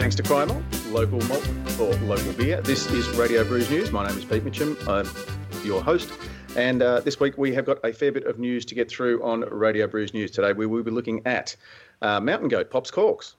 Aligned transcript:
Thanks 0.00 0.16
to 0.16 0.24
Cryer 0.24 0.46
local 0.90 1.20
malt 1.28 1.48
or 1.80 1.94
local 2.04 2.32
beer. 2.32 2.60
This 2.60 2.90
is 2.90 3.08
Radio 3.10 3.44
Brews 3.44 3.70
News. 3.70 3.92
My 3.92 4.06
name 4.06 4.18
is 4.18 4.24
Pete 4.24 4.42
Mitchell. 4.42 4.76
I'm 4.90 5.08
your 5.62 5.82
host. 5.82 6.12
And 6.56 6.82
uh, 6.82 6.98
this 7.00 7.20
week 7.20 7.38
we 7.38 7.54
have 7.54 7.64
got 7.64 7.78
a 7.84 7.92
fair 7.92 8.10
bit 8.10 8.26
of 8.26 8.40
news 8.40 8.64
to 8.66 8.74
get 8.74 8.90
through 8.90 9.22
on 9.22 9.42
Radio 9.42 9.86
Brews 9.86 10.12
News 10.12 10.32
today. 10.32 10.52
We 10.52 10.66
will 10.66 10.82
be 10.82 10.90
looking 10.90 11.24
at 11.26 11.54
uh, 12.02 12.18
Mountain 12.18 12.48
Goat 12.48 12.70
Pops 12.70 12.90
Corks. 12.90 13.36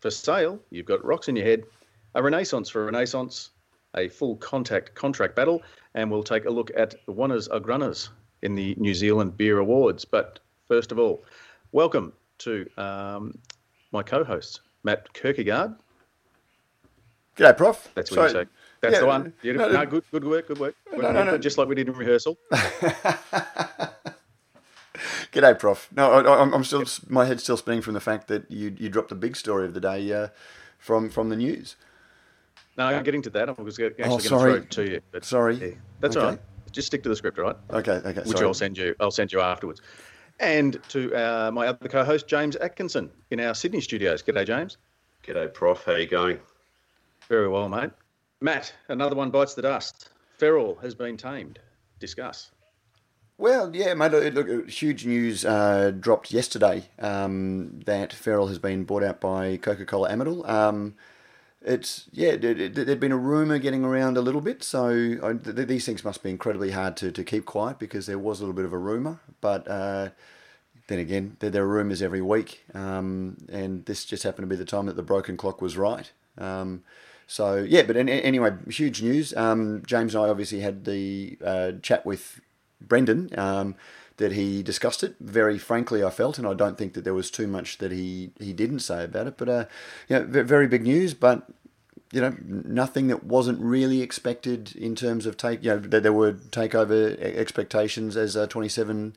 For 0.00 0.10
sale, 0.10 0.60
you've 0.68 0.84
got 0.84 1.02
rocks 1.02 1.28
in 1.28 1.36
your 1.36 1.46
head, 1.46 1.64
a 2.14 2.22
renaissance 2.22 2.68
for 2.68 2.84
Renaissance, 2.84 3.50
a 3.96 4.08
full 4.08 4.36
contact 4.36 4.94
contract 4.94 5.34
battle, 5.34 5.62
and 5.94 6.10
we'll 6.10 6.22
take 6.22 6.44
a 6.44 6.50
look 6.50 6.70
at 6.76 6.94
the 7.06 7.12
Wanners 7.12 7.48
or 7.48 7.60
Grunners 7.60 8.10
in 8.42 8.54
the 8.54 8.74
New 8.78 8.94
Zealand 8.94 9.38
Beer 9.38 9.58
Awards. 9.58 10.04
But 10.04 10.38
first 10.68 10.92
of 10.92 10.98
all, 10.98 11.24
welcome 11.72 12.12
to 12.38 12.68
um, 12.76 13.38
my 13.90 14.02
co-hosts, 14.02 14.60
Matt 14.84 15.10
Kirkegaard. 15.14 15.76
G'day, 17.36 17.56
Prof. 17.56 17.90
That's 17.94 18.10
what 18.10 18.16
Sorry. 18.16 18.28
you 18.28 18.34
say. 18.44 18.50
That's 18.80 18.94
yeah, 18.94 19.00
the 19.00 19.06
one. 19.06 19.32
No, 19.42 19.68
no, 19.70 19.86
good, 19.86 20.04
good 20.12 20.24
work, 20.24 20.48
good 20.48 20.58
work. 20.58 20.74
No, 20.92 21.10
no, 21.10 21.24
no. 21.24 21.38
Just 21.38 21.58
like 21.58 21.68
we 21.68 21.74
did 21.74 21.88
in 21.88 21.94
rehearsal. 21.94 22.38
G'day, 25.32 25.58
Prof. 25.58 25.88
No, 25.96 26.12
I, 26.12 26.42
am 26.42 26.64
still 26.64 26.84
my 27.08 27.24
head's 27.24 27.42
still 27.42 27.56
spinning 27.56 27.82
from 27.82 27.94
the 27.94 28.00
fact 28.00 28.28
that 28.28 28.50
you 28.50 28.76
you 28.78 28.88
dropped 28.88 29.08
the 29.08 29.14
big 29.14 29.36
story 29.36 29.66
of 29.66 29.74
the 29.74 29.80
day 29.80 30.12
uh, 30.12 30.28
from 30.78 31.10
from 31.10 31.28
the 31.28 31.36
news. 31.36 31.76
No, 32.76 32.86
I'm 32.86 33.04
getting 33.04 33.22
to 33.22 33.30
that. 33.30 33.48
I 33.48 33.52
was 33.52 33.78
actually 33.78 34.04
oh, 34.04 34.18
sorry. 34.18 34.52
going 34.52 34.66
to 34.68 34.74
throw 34.74 34.84
it 34.84 34.88
to 34.88 34.92
you. 34.92 35.00
But 35.12 35.24
sorry. 35.24 35.56
Yeah, 35.56 35.74
that's 36.00 36.16
okay. 36.16 36.24
all 36.24 36.32
right. 36.32 36.40
Just 36.72 36.88
stick 36.88 37.04
to 37.04 37.08
the 37.08 37.14
script, 37.14 37.38
all 37.38 37.44
right? 37.44 37.56
Okay, 37.70 37.92
okay. 37.92 38.20
Which 38.22 38.36
sorry. 38.36 38.46
I'll 38.46 38.54
send 38.54 38.76
you. 38.76 38.96
I'll 38.98 39.12
send 39.12 39.32
you 39.32 39.40
afterwards. 39.40 39.80
And 40.40 40.82
to 40.88 41.14
uh, 41.14 41.50
my 41.52 41.68
other 41.68 41.88
co-host 41.88 42.26
James 42.26 42.56
Atkinson 42.56 43.10
in 43.30 43.38
our 43.38 43.54
Sydney 43.54 43.80
studios. 43.80 44.24
G'day, 44.24 44.44
James. 44.44 44.78
G'day, 45.24 45.54
Prof. 45.54 45.84
How 45.84 45.94
you 45.94 46.06
going? 46.06 46.40
Very 47.28 47.48
well, 47.48 47.68
mate. 47.68 47.90
Matt, 48.40 48.72
another 48.88 49.16
one 49.16 49.30
bites 49.30 49.54
the 49.54 49.62
dust. 49.62 50.10
Feral 50.38 50.76
has 50.76 50.94
been 50.94 51.16
tamed. 51.16 51.58
Discuss. 51.98 52.50
Well, 53.38 53.74
yeah, 53.74 53.94
mate. 53.94 54.12
Look, 54.12 54.68
huge 54.68 55.06
news 55.06 55.44
uh, 55.44 55.92
dropped 55.98 56.32
yesterday 56.32 56.84
um, 56.98 57.80
that 57.86 58.12
Feral 58.12 58.48
has 58.48 58.58
been 58.58 58.84
bought 58.84 59.02
out 59.02 59.20
by 59.20 59.56
Coca 59.56 59.84
Cola 59.84 60.10
Amatil. 60.10 60.48
Um, 60.48 60.94
it's 61.64 62.08
yeah, 62.12 62.36
there'd 62.36 63.00
been 63.00 63.10
a 63.10 63.16
rumor 63.16 63.58
getting 63.58 63.84
around 63.84 64.18
a 64.18 64.20
little 64.20 64.42
bit, 64.42 64.62
so 64.62 65.16
I, 65.22 65.32
these 65.32 65.86
things 65.86 66.04
must 66.04 66.22
be 66.22 66.28
incredibly 66.28 66.72
hard 66.72 66.96
to, 66.98 67.10
to 67.10 67.24
keep 67.24 67.46
quiet 67.46 67.78
because 67.78 68.04
there 68.04 68.18
was 68.18 68.40
a 68.40 68.42
little 68.42 68.54
bit 68.54 68.66
of 68.66 68.74
a 68.74 68.78
rumor. 68.78 69.20
But 69.40 69.66
uh, 69.66 70.10
then 70.88 70.98
again, 70.98 71.38
there, 71.40 71.48
there, 71.48 71.64
are 71.64 71.68
rumors 71.68 72.02
every 72.02 72.20
week, 72.20 72.64
um, 72.74 73.38
and 73.50 73.86
this 73.86 74.04
just 74.04 74.24
happened 74.24 74.42
to 74.42 74.54
be 74.54 74.56
the 74.56 74.66
time 74.66 74.86
that 74.86 74.96
the 74.96 75.02
broken 75.02 75.38
clock 75.38 75.62
was 75.62 75.78
right. 75.78 76.12
Um, 76.36 76.84
so 77.26 77.56
yeah, 77.56 77.82
but 77.82 77.96
anyway, 77.96 78.52
huge 78.68 79.02
news. 79.02 79.34
Um, 79.36 79.82
James 79.86 80.14
and 80.14 80.24
I 80.24 80.28
obviously 80.28 80.60
had 80.60 80.84
the 80.84 81.38
uh, 81.44 81.72
chat 81.82 82.04
with 82.04 82.40
Brendan 82.80 83.36
um, 83.38 83.76
that 84.18 84.32
he 84.32 84.62
discussed 84.62 85.02
it 85.02 85.16
very 85.20 85.58
frankly. 85.58 86.04
I 86.04 86.10
felt, 86.10 86.38
and 86.38 86.46
I 86.46 86.54
don't 86.54 86.76
think 86.76 86.94
that 86.94 87.04
there 87.04 87.14
was 87.14 87.30
too 87.30 87.46
much 87.46 87.78
that 87.78 87.92
he 87.92 88.32
he 88.38 88.52
didn't 88.52 88.80
say 88.80 89.04
about 89.04 89.26
it. 89.26 89.36
But 89.36 89.48
uh, 89.48 89.64
yeah, 90.08 90.20
very 90.26 90.66
big 90.66 90.82
news. 90.82 91.14
But 91.14 91.48
you 92.12 92.20
know, 92.20 92.36
nothing 92.44 93.08
that 93.08 93.24
wasn't 93.24 93.60
really 93.60 94.02
expected 94.02 94.76
in 94.76 94.94
terms 94.94 95.26
of 95.26 95.36
take. 95.36 95.64
You 95.64 95.70
know, 95.70 95.78
there 95.78 96.12
were 96.12 96.32
takeover 96.32 97.18
expectations 97.18 98.16
as 98.16 98.36
uh, 98.36 98.46
27. 98.46 99.16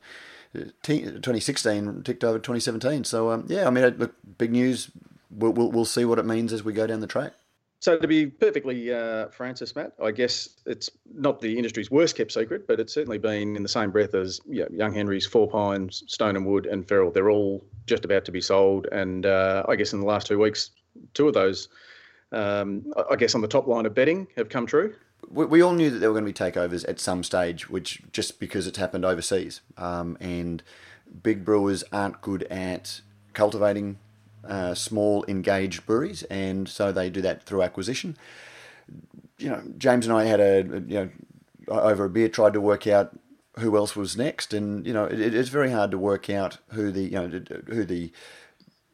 2016 0.54 2.04
ticked 2.04 2.24
over 2.24 2.38
2017. 2.38 3.04
So 3.04 3.30
um, 3.30 3.44
yeah, 3.48 3.66
I 3.66 3.70
mean, 3.70 3.84
look, 3.98 4.14
big 4.38 4.50
news. 4.50 4.90
We'll, 5.30 5.52
we'll, 5.52 5.70
we'll 5.70 5.84
see 5.84 6.06
what 6.06 6.18
it 6.18 6.24
means 6.24 6.54
as 6.54 6.64
we 6.64 6.72
go 6.72 6.86
down 6.86 7.00
the 7.00 7.06
track. 7.06 7.34
So 7.80 7.96
to 7.96 8.08
be 8.08 8.26
perfectly 8.26 8.92
uh, 8.92 9.28
Francis, 9.28 9.76
Matt, 9.76 9.92
I 10.02 10.10
guess 10.10 10.48
it's 10.66 10.90
not 11.14 11.40
the 11.40 11.56
industry's 11.56 11.90
worst 11.90 12.16
kept 12.16 12.32
secret, 12.32 12.66
but 12.66 12.80
it's 12.80 12.92
certainly 12.92 13.18
been 13.18 13.54
in 13.54 13.62
the 13.62 13.68
same 13.68 13.92
breath 13.92 14.14
as 14.14 14.40
you 14.48 14.62
know, 14.62 14.68
Young 14.72 14.92
Henry's, 14.92 15.26
Four 15.26 15.48
Pines, 15.48 16.02
Stone 16.08 16.34
and 16.34 16.44
Wood, 16.44 16.66
and 16.66 16.86
Feral. 16.86 17.12
They're 17.12 17.30
all 17.30 17.64
just 17.86 18.04
about 18.04 18.24
to 18.24 18.32
be 18.32 18.40
sold, 18.40 18.88
and 18.90 19.26
uh, 19.26 19.64
I 19.68 19.76
guess 19.76 19.92
in 19.92 20.00
the 20.00 20.06
last 20.06 20.26
two 20.26 20.40
weeks, 20.40 20.70
two 21.14 21.28
of 21.28 21.34
those, 21.34 21.68
um, 22.32 22.92
I 23.08 23.14
guess 23.14 23.36
on 23.36 23.42
the 23.42 23.48
top 23.48 23.68
line 23.68 23.86
of 23.86 23.94
betting, 23.94 24.26
have 24.36 24.48
come 24.48 24.66
true. 24.66 24.94
We, 25.30 25.46
we 25.46 25.60
all 25.62 25.72
knew 25.72 25.90
that 25.90 26.00
there 26.00 26.10
were 26.10 26.20
going 26.20 26.32
to 26.32 26.44
be 26.44 26.50
takeovers 26.50 26.88
at 26.88 26.98
some 26.98 27.22
stage, 27.22 27.70
which 27.70 28.02
just 28.12 28.40
because 28.40 28.66
it's 28.66 28.78
happened 28.78 29.04
overseas, 29.04 29.60
um, 29.76 30.18
and 30.20 30.64
big 31.22 31.44
brewers 31.44 31.84
aren't 31.92 32.20
good 32.22 32.42
at 32.44 33.02
cultivating 33.34 33.98
uh, 34.46 34.74
small 34.74 35.24
engaged 35.28 35.86
breweries, 35.86 36.22
and 36.24 36.68
so 36.68 36.92
they 36.92 37.10
do 37.10 37.20
that 37.22 37.42
through 37.42 37.62
acquisition. 37.62 38.16
You 39.38 39.50
know, 39.50 39.62
James 39.76 40.06
and 40.06 40.16
I 40.16 40.24
had 40.24 40.40
a 40.40 40.62
you 40.86 40.98
know 40.98 41.10
over 41.68 42.04
a 42.04 42.10
beer 42.10 42.28
tried 42.28 42.54
to 42.54 42.60
work 42.60 42.86
out 42.86 43.18
who 43.58 43.76
else 43.76 43.96
was 43.96 44.16
next, 44.16 44.52
and 44.52 44.86
you 44.86 44.92
know 44.92 45.04
it, 45.04 45.20
it's 45.20 45.48
very 45.48 45.70
hard 45.70 45.90
to 45.90 45.98
work 45.98 46.30
out 46.30 46.58
who 46.72 46.90
the 46.90 47.02
you 47.02 47.10
know 47.10 47.28
who 47.66 47.84
the 47.84 48.12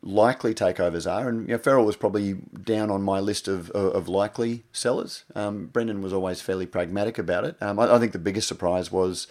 likely 0.02 0.54
takeovers 0.54 1.10
are. 1.10 1.28
And 1.28 1.48
you 1.48 1.54
know, 1.54 1.58
Feral 1.58 1.86
was 1.86 1.96
probably 1.96 2.34
down 2.34 2.90
on 2.90 3.02
my 3.02 3.20
list 3.20 3.48
of 3.48 3.70
of 3.70 4.08
likely 4.08 4.64
sellers. 4.72 5.24
Um, 5.34 5.66
Brendan 5.66 6.02
was 6.02 6.12
always 6.12 6.40
fairly 6.40 6.66
pragmatic 6.66 7.18
about 7.18 7.44
it. 7.44 7.56
Um, 7.60 7.78
I, 7.78 7.94
I, 7.94 7.98
think 7.98 8.12
the 8.12 8.18
biggest 8.18 8.48
surprise 8.48 8.92
was 8.92 9.26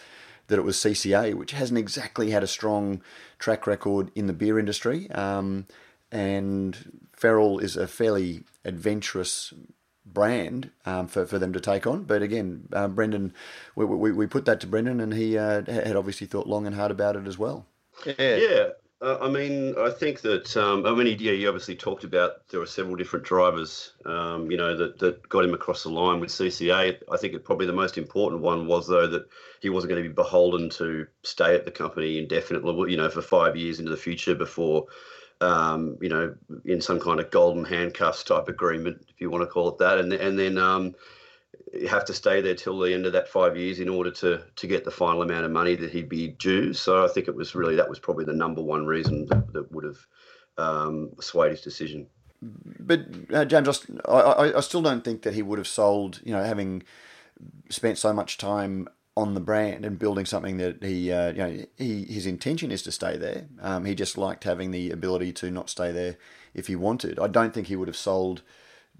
that 0.47 0.59
it 0.59 0.63
was 0.63 0.77
CCA, 0.77 1.33
which 1.35 1.51
hasn't 1.51 1.77
exactly 1.77 2.31
had 2.31 2.43
a 2.43 2.47
strong 2.47 3.01
track 3.39 3.65
record 3.65 4.11
in 4.15 4.27
the 4.27 4.33
beer 4.33 4.59
industry. 4.59 5.09
Um, 5.11 5.65
and 6.13 7.01
Feral 7.13 7.59
is 7.59 7.75
a 7.75 7.87
fairly 7.87 8.43
adventurous 8.63 9.53
brand 10.05 10.69
um, 10.85 11.07
for, 11.07 11.25
for 11.25 11.39
them 11.39 11.51
to 11.53 11.59
take 11.59 11.87
on. 11.87 12.03
But 12.03 12.21
again, 12.21 12.67
uh, 12.71 12.87
Brendan, 12.87 13.33
we, 13.75 13.83
we, 13.83 14.11
we, 14.11 14.27
put 14.27 14.45
that 14.45 14.59
to 14.61 14.67
Brendan, 14.67 14.99
and 14.99 15.13
he 15.13 15.37
uh, 15.37 15.63
had 15.65 15.95
obviously 15.95 16.27
thought 16.27 16.47
long 16.47 16.67
and 16.67 16.75
hard 16.75 16.91
about 16.91 17.15
it 17.15 17.25
as 17.25 17.37
well. 17.37 17.65
Yeah. 18.05 18.35
Yeah. 18.35 18.67
Uh, 19.01 19.17
I 19.21 19.29
mean, 19.29 19.75
I 19.77 19.89
think 19.89 20.21
that 20.21 20.55
um, 20.55 20.85
I 20.85 20.93
mean, 20.93 21.07
he, 21.07 21.25
yeah, 21.25 21.33
he 21.33 21.45
obviously 21.45 21.75
talked 21.75 22.05
about 22.05 22.47
there 22.47 22.61
were 22.61 22.65
several 22.65 22.95
different 22.95 23.25
drivers, 23.25 23.91
um, 24.05 24.49
you 24.49 24.55
know, 24.55 24.77
that, 24.77 24.97
that 24.99 25.27
got 25.27 25.43
him 25.43 25.53
across 25.53 25.83
the 25.83 25.89
line 25.89 26.21
with 26.21 26.29
CCA. 26.29 26.97
I 27.11 27.17
think 27.17 27.33
it, 27.33 27.43
probably 27.43 27.65
the 27.65 27.73
most 27.73 27.97
important 27.97 28.41
one 28.41 28.65
was 28.65 28.87
though 28.87 29.07
that 29.07 29.25
he 29.59 29.67
wasn't 29.69 29.91
going 29.91 30.01
to 30.01 30.07
be 30.07 30.13
beholden 30.13 30.69
to 30.69 31.05
stay 31.23 31.53
at 31.53 31.65
the 31.65 31.71
company 31.71 32.17
indefinitely, 32.17 32.91
you 32.91 32.97
know, 32.97 33.09
for 33.09 33.21
five 33.21 33.57
years 33.57 33.79
into 33.79 33.91
the 33.91 33.97
future 33.97 34.35
before 34.35 34.85
um, 35.43 35.97
you 36.01 36.09
know, 36.09 36.33
in 36.65 36.79
some 36.81 36.99
kind 36.99 37.19
of 37.19 37.29
golden 37.29 37.65
handcuffs 37.65 38.23
type 38.23 38.47
agreement, 38.47 39.05
if 39.09 39.19
you 39.19 39.29
want 39.29 39.41
to 39.41 39.47
call 39.47 39.69
it 39.69 39.77
that, 39.79 39.97
and 39.97 40.13
and 40.13 40.39
then 40.39 40.57
um, 40.57 40.95
you 41.73 41.87
have 41.87 42.05
to 42.05 42.13
stay 42.13 42.39
there 42.39 42.55
till 42.55 42.79
the 42.79 42.93
end 42.93 43.05
of 43.05 43.13
that 43.13 43.27
five 43.27 43.57
years 43.57 43.79
in 43.79 43.89
order 43.89 44.11
to 44.11 44.41
to 44.55 44.67
get 44.67 44.85
the 44.85 44.91
final 44.91 45.21
amount 45.21 45.45
of 45.45 45.51
money 45.51 45.75
that 45.75 45.91
he'd 45.91 46.09
be 46.09 46.29
due. 46.29 46.73
So 46.73 47.03
I 47.03 47.09
think 47.09 47.27
it 47.27 47.35
was 47.35 47.55
really 47.55 47.75
that 47.75 47.89
was 47.89 47.99
probably 47.99 48.25
the 48.25 48.33
number 48.33 48.61
one 48.61 48.85
reason 48.85 49.25
that, 49.27 49.51
that 49.53 49.71
would 49.71 49.83
have 49.83 49.97
um, 50.57 51.11
swayed 51.19 51.51
his 51.51 51.61
decision. 51.61 52.07
But 52.41 53.01
uh, 53.33 53.45
James, 53.45 53.85
I, 54.05 54.11
I, 54.11 54.57
I 54.57 54.61
still 54.61 54.81
don't 54.81 55.03
think 55.03 55.23
that 55.23 55.33
he 55.33 55.41
would 55.41 55.59
have 55.59 55.67
sold. 55.67 56.21
You 56.23 56.33
know, 56.33 56.43
having 56.43 56.83
spent 57.69 57.97
so 57.97 58.13
much 58.13 58.37
time 58.37 58.87
on 59.15 59.35
the 59.35 59.39
brand 59.39 59.85
and 59.85 59.99
building 59.99 60.25
something 60.25 60.57
that 60.57 60.83
he, 60.83 61.11
uh, 61.11 61.31
you 61.31 61.37
know, 61.37 61.65
he 61.77 62.05
his 62.05 62.25
intention 62.25 62.71
is 62.71 62.81
to 62.83 62.91
stay 62.91 63.17
there. 63.17 63.45
Um, 63.61 63.85
he 63.85 63.93
just 63.93 64.17
liked 64.17 64.43
having 64.43 64.71
the 64.71 64.89
ability 64.91 65.31
to 65.33 65.51
not 65.51 65.69
stay 65.69 65.91
there 65.91 66.17
if 66.53 66.67
he 66.67 66.75
wanted. 66.75 67.19
I 67.19 67.27
don't 67.27 67.53
think 67.53 67.67
he 67.67 67.75
would 67.75 67.87
have 67.87 67.97
sold 67.97 68.41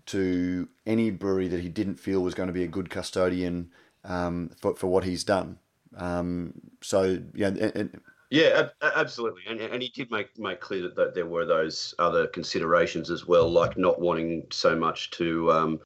to 0.07 0.67
any 0.85 1.09
brewery 1.09 1.47
that 1.47 1.61
he 1.61 1.69
didn't 1.69 1.99
feel 1.99 2.21
was 2.21 2.35
going 2.35 2.47
to 2.47 2.53
be 2.53 2.63
a 2.63 2.67
good 2.67 2.89
custodian 2.89 3.71
um, 4.03 4.51
for 4.59 4.75
for 4.75 4.87
what 4.87 5.03
he's 5.03 5.23
done. 5.23 5.57
Um, 5.95 6.53
so 6.81 7.19
yeah, 7.33 7.47
and, 7.47 7.57
and, 7.59 8.01
yeah, 8.29 8.69
absolutely, 8.81 9.43
and 9.47 9.59
and 9.59 9.81
he 9.81 9.89
did 9.89 10.11
make 10.11 10.37
make 10.37 10.59
clear 10.59 10.83
that, 10.83 10.95
that 10.95 11.15
there 11.15 11.25
were 11.25 11.45
those 11.45 11.95
other 11.97 12.27
considerations 12.27 13.09
as 13.09 13.27
well, 13.27 13.49
like 13.49 13.77
not 13.77 13.99
wanting 13.99 14.45
so 14.51 14.75
much 14.75 15.09
to 15.11 15.51
um, 15.51 15.79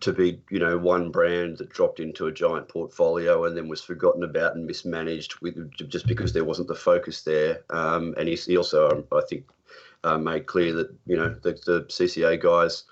to 0.00 0.12
be, 0.12 0.40
you 0.50 0.58
know, 0.58 0.78
one 0.78 1.10
brand 1.10 1.58
that 1.58 1.70
dropped 1.70 2.00
into 2.00 2.26
a 2.26 2.32
giant 2.32 2.68
portfolio 2.68 3.44
and 3.44 3.56
then 3.56 3.68
was 3.68 3.82
forgotten 3.82 4.22
about 4.22 4.54
and 4.54 4.66
mismanaged 4.66 5.40
with 5.40 5.72
just 5.72 6.06
because 6.06 6.32
there 6.32 6.44
wasn't 6.44 6.68
the 6.68 6.74
focus 6.74 7.22
there. 7.22 7.60
Um, 7.70 8.14
and 8.16 8.28
he, 8.28 8.36
he 8.36 8.56
also, 8.56 8.88
um, 8.90 9.04
I 9.12 9.22
think, 9.28 9.44
uh, 10.04 10.18
made 10.18 10.46
clear 10.46 10.72
that 10.74 10.94
you 11.06 11.16
know 11.16 11.34
the, 11.42 11.52
the 11.66 11.84
CCA 11.88 12.40
guys 12.40 12.84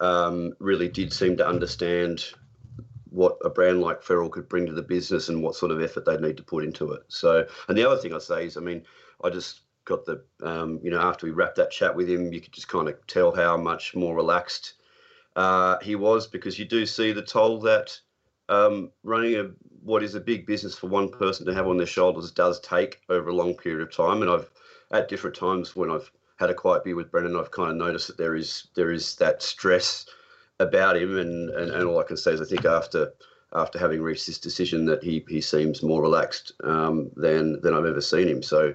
um, 0.00 0.52
really 0.58 0.88
did 0.88 1.12
seem 1.12 1.36
to 1.36 1.46
understand 1.46 2.24
what 3.10 3.36
a 3.44 3.50
brand 3.50 3.80
like 3.80 4.02
Feral 4.02 4.30
could 4.30 4.48
bring 4.48 4.66
to 4.66 4.72
the 4.72 4.82
business 4.82 5.28
and 5.28 5.42
what 5.42 5.54
sort 5.54 5.70
of 5.70 5.82
effort 5.82 6.04
they'd 6.04 6.20
need 6.20 6.36
to 6.38 6.42
put 6.42 6.64
into 6.64 6.92
it. 6.92 7.02
So, 7.08 7.46
and 7.68 7.76
the 7.76 7.84
other 7.88 8.00
thing 8.00 8.14
I 8.14 8.18
say 8.18 8.46
is, 8.46 8.56
I 8.56 8.60
mean, 8.60 8.84
I 9.22 9.28
just 9.28 9.60
got 9.84 10.06
the, 10.06 10.22
um, 10.42 10.80
you 10.82 10.90
know, 10.90 11.00
after 11.00 11.26
we 11.26 11.32
wrapped 11.32 11.56
that 11.56 11.70
chat 11.70 11.94
with 11.94 12.08
him, 12.08 12.32
you 12.32 12.40
could 12.40 12.52
just 12.52 12.68
kind 12.68 12.88
of 12.88 13.06
tell 13.06 13.34
how 13.34 13.56
much 13.56 13.94
more 13.94 14.16
relaxed 14.16 14.74
uh, 15.36 15.78
he 15.82 15.94
was 15.94 16.26
because 16.26 16.58
you 16.58 16.64
do 16.64 16.86
see 16.86 17.12
the 17.12 17.22
toll 17.22 17.60
that 17.60 17.98
um, 18.48 18.90
running 19.02 19.36
a 19.36 19.50
what 19.82 20.02
is 20.02 20.14
a 20.14 20.20
big 20.20 20.46
business 20.46 20.78
for 20.78 20.86
one 20.86 21.08
person 21.08 21.44
to 21.46 21.54
have 21.54 21.66
on 21.66 21.76
their 21.76 21.86
shoulders 21.86 22.30
does 22.30 22.60
take 22.60 23.00
over 23.08 23.30
a 23.30 23.34
long 23.34 23.54
period 23.54 23.82
of 23.82 23.94
time. 23.94 24.22
And 24.22 24.30
I've 24.30 24.48
at 24.92 25.08
different 25.08 25.34
times 25.34 25.74
when 25.74 25.90
I've 25.90 26.10
had 26.38 26.50
a 26.50 26.54
quiet 26.54 26.84
beer 26.84 26.94
with 26.94 27.10
Brendan, 27.10 27.36
I've 27.36 27.50
kind 27.50 27.70
of 27.70 27.76
noticed 27.76 28.08
that 28.08 28.18
there 28.18 28.36
is 28.36 28.68
there 28.74 28.92
is 28.92 29.16
that 29.16 29.42
stress 29.42 30.06
about 30.60 30.96
him, 30.96 31.18
and, 31.18 31.50
and, 31.50 31.70
and 31.70 31.84
all 31.84 31.98
I 31.98 32.04
can 32.04 32.16
say 32.16 32.32
is 32.32 32.40
I 32.40 32.44
think 32.44 32.64
after 32.64 33.12
after 33.54 33.78
having 33.78 34.02
reached 34.02 34.26
this 34.26 34.38
decision 34.38 34.84
that 34.86 35.02
he 35.02 35.24
he 35.28 35.40
seems 35.40 35.82
more 35.82 36.02
relaxed 36.02 36.52
um, 36.62 37.10
than 37.16 37.60
than 37.62 37.74
I've 37.74 37.86
ever 37.86 38.00
seen 38.00 38.28
him. 38.28 38.42
So. 38.42 38.74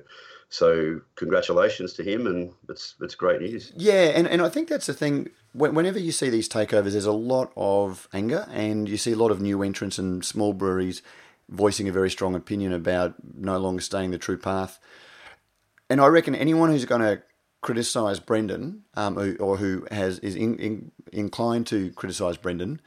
So 0.50 1.02
congratulations 1.16 1.92
to 1.96 2.04
him, 2.04 2.26
and 2.26 2.54
it's 2.70 2.96
it's 3.02 3.16
great 3.16 3.42
news. 3.42 3.74
Yeah, 3.76 4.14
and, 4.16 4.26
and 4.26 4.42
I 4.42 4.48
think 4.48 4.70
that's 4.70 4.86
the 4.86 4.94
thing. 4.94 5.30
Whenever 5.58 5.98
you 5.98 6.12
see 6.12 6.30
these 6.30 6.48
takeovers, 6.48 6.92
there's 6.92 7.06
a 7.06 7.12
lot 7.12 7.52
of 7.58 8.08
anger, 8.14 8.48
and 8.52 8.88
you 8.88 8.96
see 8.96 9.14
a 9.14 9.18
lot 9.18 9.32
of 9.32 9.42
new 9.42 9.64
entrants 9.64 9.98
and 9.98 10.24
small 10.24 10.54
breweries 10.54 11.02
voicing 11.50 11.88
a 11.88 11.92
very 11.92 12.12
strong 12.12 12.36
opinion 12.36 12.74
about 12.74 13.16
no 13.36 13.58
longer 13.58 13.82
staying 13.82 14.12
the 14.12 14.18
true 14.18 14.38
path. 14.38 14.80
And 15.90 16.00
I 16.00 16.08
reckon 16.08 16.36
anyone 16.36 16.70
who's 16.70 16.86
going 16.86 17.02
to 17.02 17.24
criticise 17.62 18.20
Brendan, 18.20 18.84
um, 18.94 19.18
or 19.40 19.58
who 19.58 19.88
has 19.90 20.20
is 20.20 20.36
in, 20.36 20.60
in, 20.60 20.92
inclined 21.12 21.66
to 21.68 21.92
criticise 21.92 22.38
Brendan, 22.38 22.80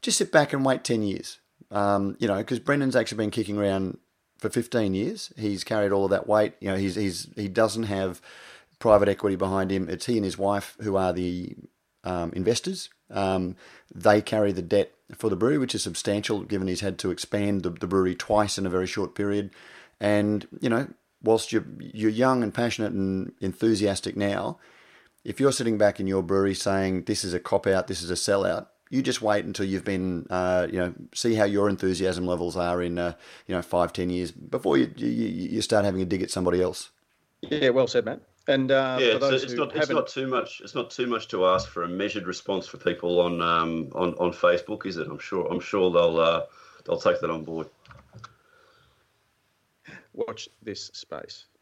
just 0.00 0.16
sit 0.16 0.32
back 0.32 0.52
and 0.52 0.64
wait 0.64 0.82
ten 0.82 1.02
years. 1.02 1.40
Um, 1.70 2.16
you 2.20 2.28
know, 2.28 2.38
because 2.38 2.60
Brendan's 2.60 2.96
actually 2.96 3.18
been 3.18 3.30
kicking 3.32 3.58
around 3.58 3.98
for 4.38 4.50
15 4.50 4.94
years. 4.94 5.32
He's 5.36 5.64
carried 5.64 5.90
all 5.92 6.04
of 6.04 6.10
that 6.10 6.26
weight. 6.26 6.54
You 6.60 6.68
know, 6.68 6.76
he's, 6.76 6.94
he's 6.94 7.28
he 7.34 7.48
doesn't 7.48 7.84
have 7.84 8.20
private 8.78 9.08
equity 9.08 9.36
behind 9.36 9.70
him. 9.70 9.88
It's 9.88 10.06
he 10.06 10.16
and 10.16 10.24
his 10.24 10.38
wife 10.38 10.76
who 10.80 10.96
are 10.96 11.12
the 11.12 11.56
um, 12.04 12.32
investors. 12.34 12.90
Um, 13.10 13.56
they 13.94 14.22
carry 14.22 14.52
the 14.52 14.62
debt 14.62 14.92
for 15.16 15.28
the 15.28 15.36
brewery, 15.36 15.58
which 15.58 15.74
is 15.74 15.82
substantial 15.82 16.42
given 16.42 16.68
he's 16.68 16.80
had 16.80 16.98
to 16.98 17.10
expand 17.10 17.62
the, 17.62 17.70
the 17.70 17.86
brewery 17.86 18.14
twice 18.14 18.58
in 18.58 18.66
a 18.66 18.70
very 18.70 18.86
short 18.86 19.14
period. 19.14 19.50
And 20.00 20.46
you 20.60 20.68
know, 20.68 20.88
whilst 21.22 21.52
you're 21.52 21.66
you're 21.78 22.10
young 22.10 22.42
and 22.42 22.52
passionate 22.52 22.92
and 22.92 23.32
enthusiastic 23.40 24.16
now, 24.16 24.58
if 25.24 25.40
you're 25.40 25.52
sitting 25.52 25.78
back 25.78 26.00
in 26.00 26.06
your 26.06 26.22
brewery 26.22 26.54
saying 26.54 27.04
this 27.04 27.24
is 27.24 27.34
a 27.34 27.40
cop 27.40 27.66
out, 27.66 27.86
this 27.86 28.02
is 28.02 28.10
a 28.10 28.14
sellout, 28.14 28.66
you 28.90 29.02
just 29.02 29.22
wait 29.22 29.44
until 29.44 29.66
you've 29.66 29.84
been, 29.84 30.26
uh, 30.30 30.68
you 30.70 30.78
know, 30.78 30.94
see 31.14 31.34
how 31.34 31.44
your 31.44 31.68
enthusiasm 31.68 32.26
levels 32.26 32.56
are 32.56 32.82
in, 32.82 32.98
uh, 32.98 33.14
you 33.46 33.54
know, 33.54 33.62
five, 33.62 33.92
ten 33.92 34.10
years 34.10 34.30
before 34.30 34.76
you, 34.76 34.92
you, 34.96 35.08
you 35.08 35.62
start 35.62 35.84
having 35.84 36.02
a 36.02 36.04
dig 36.04 36.22
at 36.22 36.30
somebody 36.30 36.60
else. 36.60 36.90
Yeah, 37.40 37.70
well 37.70 37.86
said, 37.86 38.04
Matt. 38.04 38.20
And 38.46 38.70
uh, 38.70 38.98
yeah, 39.00 39.18
it's, 39.20 39.44
it's 39.44 39.52
not 39.54 39.74
it's 39.74 39.88
not 39.88 40.06
too 40.06 40.26
much. 40.26 40.60
It's 40.62 40.74
not 40.74 40.90
too 40.90 41.06
much 41.06 41.28
to 41.28 41.46
ask 41.46 41.68
for 41.68 41.82
a 41.82 41.88
measured 41.88 42.26
response 42.26 42.66
for 42.66 42.76
people 42.76 43.20
on 43.20 43.40
um, 43.40 43.88
on 43.94 44.14
on 44.14 44.32
Facebook, 44.32 44.84
is 44.84 44.98
it? 44.98 45.06
I'm 45.08 45.18
sure. 45.18 45.46
I'm 45.50 45.60
sure 45.60 45.90
they'll 45.90 46.20
uh, 46.20 46.42
they'll 46.84 47.00
take 47.00 47.20
that 47.20 47.30
on 47.30 47.44
board. 47.44 47.68
Watch 50.12 50.48
this 50.62 50.90
space. 50.92 51.46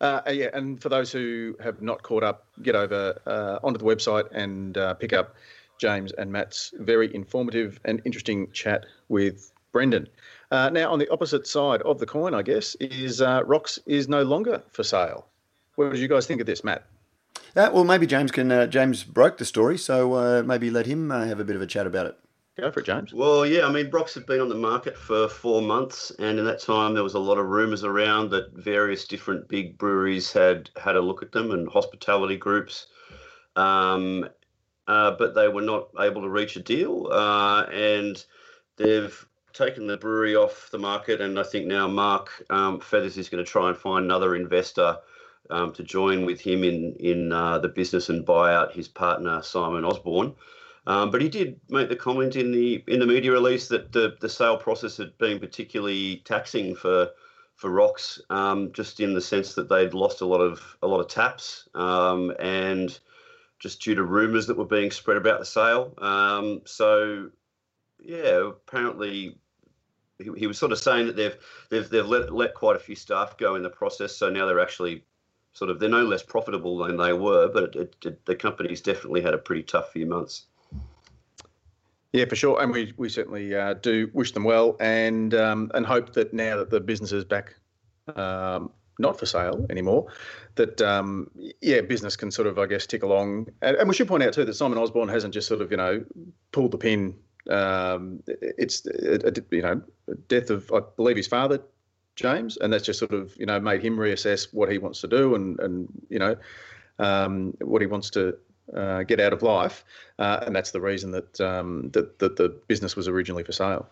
Uh, 0.00 0.20
yeah, 0.30 0.48
and 0.52 0.80
for 0.80 0.88
those 0.88 1.10
who 1.10 1.56
have 1.60 1.82
not 1.82 2.02
caught 2.02 2.22
up, 2.22 2.46
get 2.62 2.76
over 2.76 3.20
uh, 3.26 3.58
onto 3.64 3.78
the 3.78 3.84
website 3.84 4.30
and 4.30 4.78
uh, 4.78 4.94
pick 4.94 5.12
up 5.12 5.34
James 5.78 6.12
and 6.12 6.30
Matt's 6.30 6.72
very 6.78 7.12
informative 7.14 7.80
and 7.84 8.00
interesting 8.04 8.50
chat 8.52 8.86
with 9.08 9.52
Brendan. 9.78 10.08
Uh, 10.50 10.68
now, 10.70 10.90
on 10.90 10.98
the 10.98 11.08
opposite 11.12 11.46
side 11.46 11.80
of 11.82 12.00
the 12.00 12.06
coin, 12.06 12.34
I 12.34 12.42
guess, 12.42 12.74
is 12.80 13.20
uh, 13.20 13.42
Rocks 13.46 13.78
is 13.86 14.08
no 14.08 14.24
longer 14.24 14.60
for 14.72 14.82
sale. 14.82 15.24
What 15.76 15.92
did 15.92 16.00
you 16.00 16.08
guys 16.08 16.26
think 16.26 16.40
of 16.40 16.48
this, 16.48 16.64
Matt? 16.64 16.84
well, 17.54 17.84
maybe 17.84 18.04
James 18.04 18.32
can. 18.32 18.68
James 18.72 19.04
broke 19.04 19.38
the 19.38 19.44
story, 19.44 19.78
so 19.78 20.42
maybe 20.42 20.68
let 20.68 20.86
him 20.86 21.10
have 21.10 21.38
a 21.38 21.44
bit 21.44 21.54
of 21.54 21.62
a 21.62 21.66
chat 21.66 21.86
about 21.86 22.06
it. 22.06 22.16
Go 22.58 22.72
for 22.72 22.80
it, 22.80 22.86
James. 22.86 23.14
Well, 23.14 23.46
yeah, 23.46 23.68
I 23.68 23.70
mean, 23.70 23.88
Rocks 23.90 24.14
have 24.14 24.26
been 24.26 24.40
on 24.40 24.48
the 24.48 24.56
market 24.56 24.96
for 24.96 25.28
four 25.28 25.62
months, 25.62 26.10
and 26.18 26.40
in 26.40 26.44
that 26.46 26.58
time, 26.58 26.92
there 26.92 27.04
was 27.04 27.14
a 27.14 27.20
lot 27.20 27.38
of 27.38 27.46
rumours 27.46 27.84
around 27.84 28.30
that 28.30 28.52
various 28.54 29.06
different 29.06 29.46
big 29.46 29.78
breweries 29.78 30.32
had 30.32 30.70
had 30.76 30.96
a 30.96 31.00
look 31.00 31.22
at 31.22 31.30
them 31.30 31.52
and 31.52 31.68
hospitality 31.68 32.36
groups, 32.36 32.88
um, 33.54 34.28
uh, 34.88 35.12
but 35.12 35.36
they 35.36 35.46
were 35.46 35.62
not 35.62 35.90
able 36.00 36.20
to 36.20 36.28
reach 36.28 36.56
a 36.56 36.60
deal, 36.60 37.06
uh, 37.12 37.62
and 37.66 38.24
they've 38.76 39.24
taken 39.58 39.86
the 39.86 39.96
brewery 39.96 40.36
off 40.36 40.70
the 40.70 40.78
market, 40.78 41.20
and 41.20 41.38
I 41.38 41.42
think 41.42 41.66
now 41.66 41.88
Mark 41.88 42.30
um, 42.48 42.80
Feathers 42.80 43.18
is 43.18 43.28
going 43.28 43.44
to 43.44 43.50
try 43.50 43.68
and 43.68 43.76
find 43.76 44.04
another 44.04 44.36
investor. 44.36 44.98
Um, 45.50 45.72
to 45.72 45.82
join 45.82 46.26
with 46.26 46.42
him 46.42 46.62
in 46.62 46.94
in 47.00 47.32
uh, 47.32 47.58
the 47.58 47.68
business 47.68 48.10
and 48.10 48.26
buy 48.26 48.54
out 48.54 48.74
his 48.74 48.86
partner 48.86 49.40
Simon 49.42 49.82
Osborne. 49.82 50.34
Um, 50.86 51.10
but 51.10 51.22
he 51.22 51.28
did 51.28 51.60
make 51.68 51.88
the 51.88 51.96
comment 51.96 52.36
in 52.36 52.52
the 52.52 52.82
in 52.86 52.98
the 52.98 53.06
media 53.06 53.32
release 53.32 53.68
that 53.68 53.92
the, 53.92 54.16
the 54.20 54.28
sale 54.28 54.56
process 54.56 54.96
had 54.96 55.16
been 55.16 55.38
particularly 55.38 56.22
taxing 56.24 56.74
for 56.74 57.10
for 57.56 57.70
Rocks, 57.70 58.20
um, 58.30 58.72
just 58.72 59.00
in 59.00 59.14
the 59.14 59.20
sense 59.20 59.54
that 59.54 59.68
they'd 59.68 59.92
lost 59.92 60.20
a 60.20 60.26
lot 60.26 60.40
of 60.40 60.60
a 60.82 60.86
lot 60.86 61.00
of 61.00 61.08
taps, 61.08 61.68
um, 61.74 62.32
and 62.38 62.98
just 63.58 63.82
due 63.82 63.94
to 63.94 64.02
rumours 64.04 64.46
that 64.46 64.56
were 64.56 64.64
being 64.64 64.90
spread 64.90 65.16
about 65.16 65.40
the 65.40 65.46
sale. 65.46 65.92
Um, 65.98 66.62
so, 66.64 67.30
yeah, 68.00 68.48
apparently 68.48 69.38
he, 70.18 70.46
was 70.46 70.58
sort 70.58 70.72
of 70.72 70.78
saying 70.78 71.06
that 71.06 71.16
they've 71.16 71.36
they've 71.70 71.88
they've 71.88 72.06
let 72.06 72.32
let 72.32 72.54
quite 72.54 72.76
a 72.76 72.80
few 72.80 72.94
staff 72.94 73.36
go 73.36 73.54
in 73.54 73.62
the 73.62 73.70
process. 73.70 74.16
So 74.16 74.28
now 74.28 74.46
they're 74.46 74.60
actually 74.60 75.04
sort 75.52 75.70
of 75.70 75.80
they're 75.80 75.88
no 75.88 76.04
less 76.04 76.22
profitable 76.22 76.78
than 76.78 76.96
they 76.96 77.12
were, 77.12 77.48
but 77.48 77.74
it, 77.74 77.96
it, 78.04 78.24
the 78.26 78.36
company's 78.36 78.80
definitely 78.80 79.20
had 79.20 79.34
a 79.34 79.38
pretty 79.38 79.62
tough 79.62 79.92
few 79.92 80.06
months. 80.06 80.46
Yeah, 82.12 82.24
for 82.24 82.36
sure, 82.36 82.60
and 82.62 82.72
we 82.72 82.94
we 82.96 83.08
certainly 83.08 83.54
uh, 83.54 83.74
do 83.74 84.10
wish 84.14 84.32
them 84.32 84.44
well, 84.44 84.76
and 84.80 85.34
um, 85.34 85.70
and 85.74 85.84
hope 85.84 86.14
that 86.14 86.32
now 86.32 86.56
that 86.56 86.70
the 86.70 86.80
business 86.80 87.12
is 87.12 87.24
back, 87.24 87.54
um, 88.16 88.70
not 88.98 89.18
for 89.18 89.26
sale 89.26 89.66
anymore, 89.68 90.06
that 90.54 90.80
um, 90.80 91.30
yeah, 91.60 91.82
business 91.82 92.16
can 92.16 92.30
sort 92.30 92.48
of 92.48 92.58
I 92.58 92.64
guess 92.64 92.86
tick 92.86 93.02
along, 93.02 93.48
and, 93.60 93.76
and, 93.76 93.88
we 93.88 93.94
should 93.94 94.08
point 94.08 94.22
out 94.22 94.32
too 94.32 94.46
that 94.46 94.54
Simon 94.54 94.78
Osborne 94.78 95.08
hasn't 95.08 95.34
just 95.34 95.48
sort 95.48 95.60
of 95.60 95.70
you 95.70 95.76
know 95.76 96.02
pulled 96.50 96.70
the 96.70 96.78
pin. 96.78 97.14
Um, 97.48 98.22
it's 98.26 98.86
a, 98.86 99.28
a, 99.28 99.32
you 99.50 99.62
know 99.62 99.82
death 100.28 100.50
of 100.50 100.70
I 100.72 100.80
believe 100.96 101.16
his 101.16 101.26
father, 101.26 101.60
James, 102.16 102.56
and 102.58 102.72
that's 102.72 102.84
just 102.84 102.98
sort 102.98 103.12
of 103.12 103.34
you 103.38 103.46
know 103.46 103.58
made 103.60 103.82
him 103.82 103.96
reassess 103.96 104.52
what 104.52 104.70
he 104.70 104.78
wants 104.78 105.00
to 105.00 105.08
do 105.08 105.34
and 105.34 105.58
and 105.60 105.88
you 106.08 106.18
know 106.18 106.36
um, 106.98 107.56
what 107.60 107.80
he 107.80 107.86
wants 107.86 108.10
to 108.10 108.36
uh, 108.74 109.02
get 109.02 109.20
out 109.20 109.32
of 109.32 109.42
life, 109.42 109.84
uh, 110.18 110.40
and 110.46 110.54
that's 110.54 110.72
the 110.72 110.80
reason 110.80 111.10
that, 111.12 111.40
um, 111.40 111.90
that 111.92 112.18
that 112.18 112.36
the 112.36 112.50
business 112.66 112.96
was 112.96 113.08
originally 113.08 113.44
for 113.44 113.52
sale. 113.52 113.88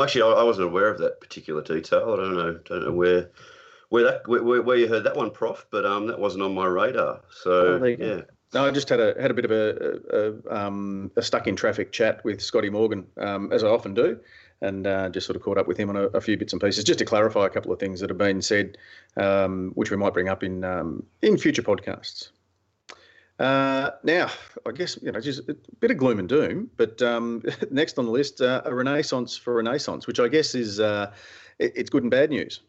Actually, 0.00 0.22
I, 0.22 0.44
wasn't 0.44 0.68
aware 0.68 0.88
of 0.88 0.98
that 0.98 1.20
particular 1.20 1.62
detail. 1.62 2.12
I 2.12 2.16
don't 2.16 2.36
know, 2.36 2.60
don't 2.64 2.84
know 2.84 2.92
where 2.92 3.30
where 3.88 4.04
that 4.04 4.28
where, 4.28 4.62
where 4.62 4.76
you 4.76 4.86
heard 4.86 5.04
that 5.04 5.16
one, 5.16 5.30
Prof. 5.30 5.66
But 5.70 5.84
um, 5.84 6.06
that 6.06 6.18
wasn't 6.18 6.44
on 6.44 6.54
my 6.54 6.66
radar. 6.66 7.22
So 7.42 7.80
oh, 7.82 7.84
yeah. 7.84 8.20
No, 8.52 8.66
I 8.66 8.70
just 8.72 8.88
had 8.88 8.98
a 8.98 9.14
had 9.20 9.30
a 9.30 9.34
bit 9.34 9.44
of 9.44 9.52
a 9.52 10.00
a, 10.12 10.56
um, 10.56 11.10
a 11.16 11.22
stuck 11.22 11.46
in 11.46 11.54
traffic 11.54 11.92
chat 11.92 12.24
with 12.24 12.40
Scotty 12.40 12.68
Morgan, 12.68 13.06
um, 13.16 13.52
as 13.52 13.62
I 13.62 13.68
often 13.68 13.94
do, 13.94 14.18
and 14.60 14.86
uh, 14.86 15.08
just 15.08 15.26
sort 15.26 15.36
of 15.36 15.42
caught 15.42 15.56
up 15.56 15.68
with 15.68 15.76
him 15.76 15.88
on 15.88 15.96
a, 15.96 16.04
a, 16.06 16.20
few 16.20 16.36
bits 16.36 16.52
and 16.52 16.60
pieces, 16.60 16.82
just 16.82 16.98
to 16.98 17.04
clarify 17.04 17.46
a 17.46 17.50
couple 17.50 17.72
of 17.72 17.78
things 17.78 18.00
that 18.00 18.10
have 18.10 18.18
been 18.18 18.42
said, 18.42 18.76
um, 19.16 19.70
which 19.74 19.90
we 19.90 19.96
might 19.96 20.12
bring 20.12 20.28
up 20.28 20.42
in 20.42 20.64
um, 20.64 21.04
in 21.22 21.38
future 21.38 21.62
podcasts. 21.62 22.30
Uh, 23.38 23.92
now, 24.02 24.28
I 24.66 24.72
guess 24.72 24.98
you 25.00 25.12
know 25.12 25.20
just 25.20 25.48
a 25.48 25.54
bit 25.78 25.92
of 25.92 25.96
gloom 25.96 26.18
and 26.18 26.28
doom, 26.28 26.70
but 26.76 27.00
um, 27.02 27.44
next 27.70 27.98
on 28.00 28.04
the 28.04 28.10
list, 28.10 28.40
uh, 28.40 28.62
a 28.64 28.74
renaissance 28.74 29.36
for 29.36 29.54
Renaissance, 29.54 30.08
which 30.08 30.18
I 30.18 30.26
guess 30.26 30.56
is 30.56 30.80
uh, 30.80 31.12
it, 31.60 31.72
it's 31.76 31.90
good 31.90 32.02
and 32.02 32.10
bad 32.10 32.30
news. 32.30 32.60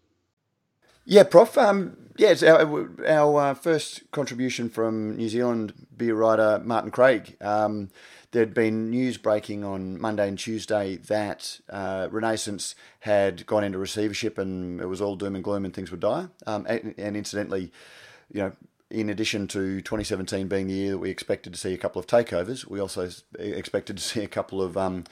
Yeah, 1.05 1.24
Prof. 1.24 1.58
Um, 1.58 1.98
yeah, 2.17 2.29
it's 2.29 2.43
our, 2.43 2.89
our 3.08 3.41
uh, 3.41 3.53
first 3.55 4.10
contribution 4.12 4.70
from 4.70 5.15
New 5.17 5.29
Zealand 5.29 5.74
beer 5.98 6.13
writer 6.13 6.62
Martin 6.63 6.91
Craig. 6.91 7.38
Um, 7.41 7.89
there'd 8.31 8.53
been 8.53 8.91
news 8.91 9.17
breaking 9.17 9.63
on 9.63 10.00
Monday 10.00 10.27
and 10.27 10.38
Tuesday 10.38 10.98
that 10.98 11.60
uh, 11.70 12.08
Renaissance 12.12 12.75
had 13.00 13.46
gone 13.48 13.63
into 13.63 13.79
receivership 13.79 14.38
and 14.38 14.79
it 14.79 14.86
was 14.86 15.01
all 15.01 15.15
doom 15.15 15.36
and 15.36 15.43
gloom 15.43 15.65
and 15.65 15.74
things 15.74 15.89
would 15.89 16.01
die. 16.01 16.27
Um, 16.46 16.67
and, 16.70 16.93
and, 16.98 17.17
incidentally, 17.17 17.72
you 18.31 18.41
know, 18.41 18.51
in 18.91 19.10
addition 19.10 19.48
to 19.48 19.81
2017 19.81 20.48
being 20.48 20.67
the 20.67 20.74
year 20.74 20.91
that 20.91 21.00
we 21.00 21.10
expected 21.10 21.53
to 21.53 21.60
see 21.60 21.74
a 21.74 21.77
couple 21.77 22.00
of 22.00 22.05
takeovers, 22.05 22.65
we 22.67 22.79
also 22.79 23.10
expected 23.39 23.98
to 23.98 24.03
see 24.03 24.24
a 24.24 24.27
couple 24.27 24.62
of 24.62 24.77
um, 24.77 25.05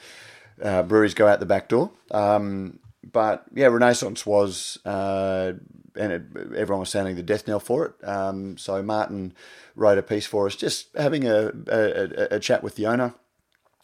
uh, 0.61 0.83
breweries 0.83 1.15
go 1.15 1.27
out 1.27 1.39
the 1.39 1.45
back 1.47 1.67
door. 1.67 1.89
Um, 2.11 2.79
but 3.03 3.45
yeah, 3.53 3.67
Renaissance 3.67 4.25
was, 4.25 4.77
uh, 4.85 5.53
and 5.95 6.11
it, 6.11 6.23
everyone 6.55 6.81
was 6.81 6.89
sounding 6.89 7.15
the 7.15 7.23
death 7.23 7.47
knell 7.47 7.59
for 7.59 7.85
it. 7.85 8.07
Um, 8.07 8.57
so 8.57 8.81
Martin 8.83 9.33
wrote 9.75 9.97
a 9.97 10.03
piece 10.03 10.25
for 10.25 10.45
us, 10.47 10.55
just 10.55 10.89
having 10.97 11.25
a, 11.25 11.51
a, 11.67 12.35
a, 12.35 12.39
chat 12.39 12.63
with 12.63 12.75
the 12.75 12.87
owner, 12.87 13.13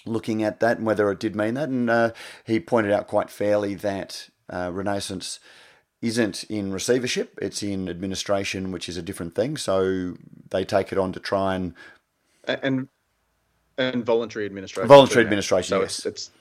looking 0.05 0.43
at 0.43 0.59
that 0.59 0.77
and 0.77 0.85
whether 0.85 1.09
it 1.11 1.19
did 1.19 1.35
mean 1.35 1.53
that. 1.53 1.69
And 1.69 1.89
uh, 1.89 2.11
he 2.43 2.59
pointed 2.59 2.91
out 2.91 3.07
quite 3.07 3.29
fairly 3.29 3.73
that 3.75 4.29
uh, 4.49 4.71
Renaissance 4.73 5.39
isn't 6.01 6.43
in 6.45 6.71
receivership, 6.71 7.39
it's 7.41 7.63
in 7.63 7.89
administration, 7.89 8.71
which 8.71 8.89
is 8.89 8.97
a 8.97 9.01
different 9.01 9.33
thing. 9.33 9.57
So 9.57 10.17
they 10.49 10.65
take 10.65 10.91
it 10.91 10.97
on 10.97 11.13
to 11.13 11.19
try 11.19 11.55
and. 11.55 11.73
And 12.47 12.89
and 13.77 14.05
voluntary 14.05 14.45
administration. 14.45 14.87
Voluntary 14.87 15.25
administration, 15.25 15.69
so 15.69 15.81
yes. 15.81 15.97
It's, 15.99 16.05
it's, 16.05 16.31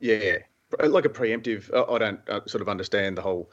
yeah, 0.00 0.38
like 0.82 1.04
a 1.04 1.08
preemptive. 1.08 1.70
I 1.72 1.98
don't 1.98 2.20
sort 2.48 2.62
of 2.62 2.68
understand 2.68 3.18
the 3.18 3.22
whole, 3.22 3.50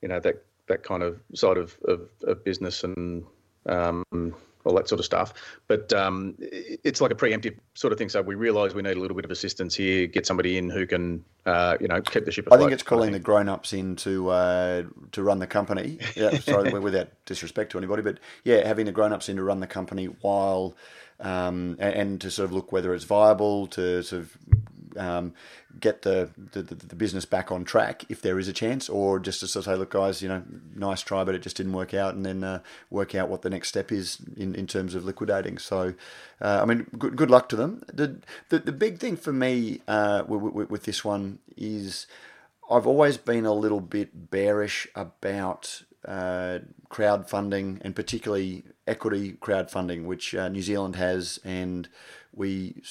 you 0.00 0.08
know, 0.08 0.20
that 0.20 0.44
that 0.68 0.82
kind 0.82 1.02
of 1.02 1.20
side 1.34 1.58
of, 1.58 1.76
of, 1.84 2.08
of 2.22 2.42
business 2.42 2.84
and 2.84 3.24
um, 3.66 4.34
all 4.64 4.74
that 4.74 4.88
sort 4.88 4.98
of 4.98 5.04
stuff. 5.04 5.34
But 5.68 5.92
um, 5.92 6.36
it's 6.38 7.00
like 7.00 7.10
a 7.10 7.14
preemptive 7.14 7.58
sort 7.74 7.92
of 7.92 7.98
thing. 7.98 8.08
So 8.08 8.22
we 8.22 8.34
realise 8.34 8.74
we 8.74 8.82
need 8.82 8.96
a 8.96 9.00
little 9.00 9.14
bit 9.14 9.24
of 9.24 9.30
assistance 9.30 9.74
here. 9.74 10.06
Get 10.06 10.26
somebody 10.26 10.56
in 10.56 10.70
who 10.70 10.86
can, 10.86 11.24
uh, 11.46 11.76
you 11.80 11.88
know, 11.88 12.00
keep 12.00 12.24
the 12.24 12.32
ship. 12.32 12.46
Afloat, 12.46 12.60
I 12.60 12.62
think 12.62 12.72
it's 12.72 12.82
calling 12.82 13.12
the 13.12 13.18
grown-ups 13.18 13.72
in 13.72 13.96
to 13.96 14.30
uh, 14.30 14.82
to 15.12 15.22
run 15.22 15.38
the 15.38 15.46
company. 15.46 15.98
Yeah, 16.14 16.38
sorry, 16.38 16.70
without 16.78 17.08
disrespect 17.26 17.72
to 17.72 17.78
anybody, 17.78 18.02
but 18.02 18.20
yeah, 18.44 18.66
having 18.66 18.86
the 18.86 18.92
grown-ups 18.92 19.28
in 19.28 19.36
to 19.36 19.42
run 19.42 19.58
the 19.58 19.66
company 19.66 20.06
while 20.06 20.76
um, 21.18 21.76
and, 21.80 21.94
and, 21.94 22.20
to 22.20 22.30
sort 22.30 22.44
of 22.44 22.52
look 22.52 22.70
whether 22.70 22.94
it's 22.94 23.04
viable 23.04 23.66
to 23.68 24.02
sort 24.02 24.22
of 24.22 24.36
um, 24.96 25.34
get 25.80 26.02
the, 26.02 26.30
the, 26.36 26.62
the 26.62 26.96
business 26.96 27.24
back 27.24 27.50
on 27.50 27.64
track 27.64 28.04
if 28.08 28.20
there 28.22 28.38
is 28.38 28.48
a 28.48 28.52
chance, 28.52 28.88
or 28.88 29.18
just 29.18 29.40
to 29.40 29.46
say, 29.46 29.74
look, 29.74 29.90
guys, 29.90 30.22
you 30.22 30.28
know, 30.28 30.42
nice 30.74 31.02
try, 31.02 31.24
but 31.24 31.34
it 31.34 31.42
just 31.42 31.56
didn't 31.56 31.72
work 31.72 31.94
out, 31.94 32.14
and 32.14 32.24
then 32.24 32.44
uh, 32.44 32.60
work 32.90 33.14
out 33.14 33.28
what 33.28 33.42
the 33.42 33.50
next 33.50 33.68
step 33.68 33.92
is 33.92 34.18
in, 34.36 34.54
in 34.54 34.66
terms 34.66 34.94
of 34.94 35.04
liquidating. 35.04 35.58
So, 35.58 35.94
uh, 36.40 36.60
I 36.62 36.64
mean, 36.64 36.86
good 36.98 37.16
good 37.16 37.30
luck 37.30 37.48
to 37.50 37.56
them. 37.56 37.82
The 37.92 38.20
the, 38.48 38.58
the 38.58 38.72
big 38.72 38.98
thing 38.98 39.16
for 39.16 39.32
me 39.32 39.80
uh, 39.88 40.24
with, 40.26 40.42
with, 40.52 40.70
with 40.70 40.82
this 40.84 41.04
one 41.04 41.38
is 41.56 42.06
I've 42.70 42.86
always 42.86 43.16
been 43.16 43.46
a 43.46 43.52
little 43.52 43.80
bit 43.80 44.30
bearish 44.30 44.88
about 44.94 45.82
uh, 46.06 46.60
crowdfunding 46.90 47.80
and 47.82 47.94
particularly 47.94 48.64
equity 48.86 49.32
crowdfunding, 49.32 50.04
which 50.04 50.34
uh, 50.34 50.48
New 50.48 50.62
Zealand 50.62 50.96
has, 50.96 51.38
and 51.44 51.88
we 52.34 52.82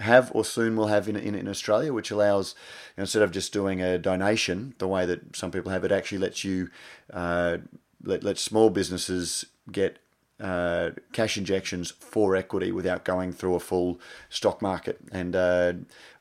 have 0.00 0.30
or 0.34 0.44
soon 0.44 0.76
will 0.76 0.88
have 0.88 1.08
in, 1.08 1.16
in, 1.16 1.34
in 1.34 1.48
Australia, 1.48 1.92
which 1.92 2.10
allows 2.10 2.54
you 2.96 3.00
know, 3.00 3.02
instead 3.02 3.22
of 3.22 3.30
just 3.30 3.52
doing 3.52 3.80
a 3.82 3.98
donation 3.98 4.74
the 4.78 4.88
way 4.88 5.06
that 5.06 5.36
some 5.36 5.50
people 5.50 5.70
have, 5.70 5.84
it 5.84 5.92
actually 5.92 6.18
lets 6.18 6.44
you 6.44 6.68
uh, 7.12 7.58
let 8.02 8.22
let 8.22 8.38
small 8.38 8.70
businesses 8.70 9.46
get 9.70 9.98
uh, 10.38 10.90
cash 11.12 11.38
injections 11.38 11.92
for 11.92 12.36
equity 12.36 12.70
without 12.70 13.04
going 13.04 13.32
through 13.32 13.54
a 13.54 13.60
full 13.60 13.98
stock 14.28 14.60
market. 14.60 14.98
And 15.10 15.34
uh, 15.34 15.72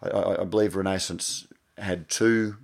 I, 0.02 0.42
I, 0.42 0.44
believe 0.46 0.76
Renaissance 0.76 1.48
had 1.78 2.08
two 2.08 2.56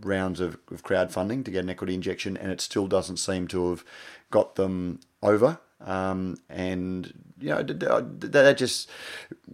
rounds 0.00 0.38
of, 0.38 0.56
of 0.70 0.84
crowdfunding 0.84 1.44
to 1.44 1.50
get 1.50 1.64
an 1.64 1.70
equity 1.70 1.94
injection, 1.94 2.36
and 2.36 2.52
it 2.52 2.60
still 2.60 2.86
doesn't 2.86 3.16
seem 3.16 3.48
to 3.48 3.70
have 3.70 3.84
got 4.30 4.54
them 4.54 5.00
over. 5.20 5.58
Um, 5.80 6.36
and 6.48 7.29
you 7.40 7.48
know 7.48 7.62
that 7.62 8.56
just 8.56 8.90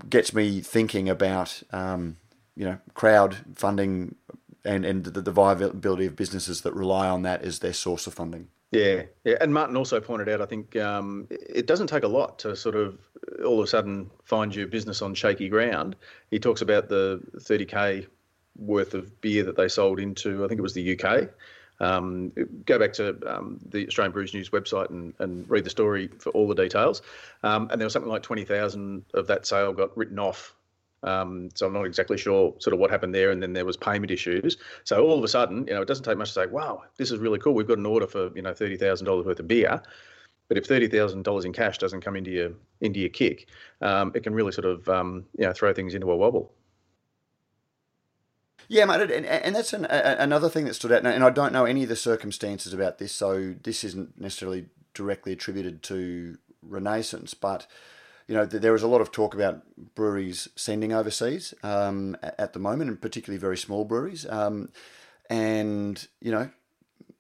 gets 0.08 0.34
me 0.34 0.60
thinking 0.60 1.08
about 1.08 1.62
um, 1.72 2.16
you 2.54 2.64
know 2.64 2.78
crowd 2.94 3.36
funding 3.54 4.14
and 4.64 4.84
and 4.84 5.04
the, 5.04 5.22
the 5.22 5.32
viability 5.32 6.06
of 6.06 6.16
businesses 6.16 6.62
that 6.62 6.74
rely 6.74 7.08
on 7.08 7.22
that 7.22 7.42
as 7.42 7.60
their 7.60 7.72
source 7.72 8.06
of 8.06 8.14
funding. 8.14 8.48
Yeah, 8.72 9.02
yeah, 9.24 9.36
and 9.40 9.54
Martin 9.54 9.76
also 9.76 10.00
pointed 10.00 10.28
out. 10.28 10.42
I 10.42 10.46
think 10.46 10.76
um, 10.76 11.28
it 11.30 11.66
doesn't 11.66 11.86
take 11.86 12.02
a 12.02 12.08
lot 12.08 12.38
to 12.40 12.56
sort 12.56 12.74
of 12.74 12.98
all 13.44 13.60
of 13.60 13.64
a 13.64 13.68
sudden 13.68 14.10
find 14.24 14.54
your 14.54 14.66
business 14.66 15.02
on 15.02 15.14
shaky 15.14 15.48
ground. 15.48 15.96
He 16.30 16.38
talks 16.38 16.62
about 16.62 16.88
the 16.88 17.20
30k 17.38 18.06
worth 18.58 18.94
of 18.94 19.20
beer 19.20 19.44
that 19.44 19.56
they 19.56 19.68
sold 19.68 20.00
into. 20.00 20.44
I 20.44 20.48
think 20.48 20.58
it 20.58 20.62
was 20.62 20.74
the 20.74 20.98
UK. 20.98 21.28
Um, 21.80 22.32
go 22.64 22.78
back 22.78 22.92
to 22.94 23.18
um, 23.26 23.58
the 23.70 23.86
Australian 23.86 24.12
Brews 24.12 24.32
News 24.32 24.50
website 24.50 24.90
and, 24.90 25.14
and 25.18 25.48
read 25.48 25.64
the 25.64 25.70
story 25.70 26.08
for 26.18 26.30
all 26.30 26.48
the 26.48 26.54
details. 26.54 27.02
Um, 27.42 27.68
and 27.70 27.80
there 27.80 27.86
was 27.86 27.92
something 27.92 28.10
like 28.10 28.22
20,000 28.22 29.04
of 29.14 29.26
that 29.26 29.46
sale 29.46 29.72
got 29.72 29.96
written 29.96 30.18
off. 30.18 30.54
Um, 31.02 31.50
so 31.54 31.66
I'm 31.66 31.72
not 31.72 31.84
exactly 31.84 32.16
sure 32.16 32.54
sort 32.58 32.72
of 32.72 32.80
what 32.80 32.90
happened 32.90 33.14
there. 33.14 33.30
And 33.30 33.42
then 33.42 33.52
there 33.52 33.64
was 33.64 33.76
payment 33.76 34.10
issues. 34.10 34.56
So 34.84 35.06
all 35.06 35.18
of 35.18 35.24
a 35.24 35.28
sudden, 35.28 35.66
you 35.66 35.74
know, 35.74 35.82
it 35.82 35.88
doesn't 35.88 36.04
take 36.04 36.18
much 36.18 36.28
to 36.28 36.34
say, 36.34 36.46
wow, 36.46 36.82
this 36.96 37.10
is 37.10 37.18
really 37.18 37.38
cool. 37.38 37.54
We've 37.54 37.68
got 37.68 37.78
an 37.78 37.86
order 37.86 38.06
for, 38.06 38.30
you 38.34 38.42
know, 38.42 38.52
$30,000 38.52 39.24
worth 39.24 39.38
of 39.38 39.46
beer. 39.46 39.82
But 40.48 40.58
if 40.58 40.66
thirty 40.66 40.86
thousand 40.88 41.24
dollars 41.24 41.44
in 41.44 41.52
cash 41.52 41.78
doesn't 41.78 42.02
come 42.02 42.16
into 42.16 42.30
your 42.30 42.52
into 42.80 43.00
your 43.00 43.08
kick, 43.08 43.48
um, 43.80 44.12
it 44.14 44.22
can 44.22 44.34
really 44.34 44.52
sort 44.52 44.66
of 44.66 44.88
um, 44.88 45.24
you 45.36 45.44
know 45.44 45.52
throw 45.52 45.72
things 45.72 45.94
into 45.94 46.10
a 46.10 46.16
wobble. 46.16 46.52
Yeah, 48.68 48.84
mate, 48.84 49.10
and, 49.10 49.26
and 49.26 49.54
that's 49.54 49.72
an, 49.72 49.84
a, 49.86 50.16
another 50.18 50.48
thing 50.48 50.64
that 50.64 50.74
stood 50.74 50.92
out. 50.92 51.06
And 51.06 51.24
I 51.24 51.30
don't 51.30 51.52
know 51.52 51.64
any 51.64 51.84
of 51.84 51.88
the 51.88 51.96
circumstances 51.96 52.72
about 52.72 52.98
this, 52.98 53.12
so 53.12 53.54
this 53.62 53.84
isn't 53.84 54.20
necessarily 54.20 54.66
directly 54.94 55.32
attributed 55.32 55.82
to 55.84 56.38
Renaissance, 56.62 57.34
but 57.34 57.66
you 58.26 58.34
know, 58.34 58.44
there 58.44 58.74
is 58.74 58.82
a 58.82 58.88
lot 58.88 59.00
of 59.00 59.12
talk 59.12 59.34
about 59.34 59.62
breweries 59.94 60.48
sending 60.56 60.92
overseas 60.92 61.54
um, 61.62 62.16
at 62.22 62.52
the 62.54 62.58
moment, 62.58 62.90
and 62.90 63.00
particularly 63.00 63.38
very 63.38 63.56
small 63.56 63.84
breweries. 63.84 64.26
Um, 64.28 64.70
and 65.30 66.06
you 66.20 66.32
know, 66.32 66.50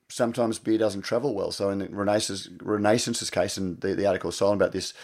sometimes 0.08 0.58
beer 0.58 0.78
doesn't 0.78 1.02
travel 1.02 1.34
well. 1.34 1.52
So 1.52 1.70
in 1.70 1.94
Renaissance, 1.94 2.48
Renaissance's 2.60 3.30
case, 3.30 3.56
and 3.56 3.80
the, 3.80 3.94
the 3.94 4.06
article 4.06 4.30
is 4.30 4.36
silent 4.36 4.60
about 4.60 4.72
this, 4.72 4.94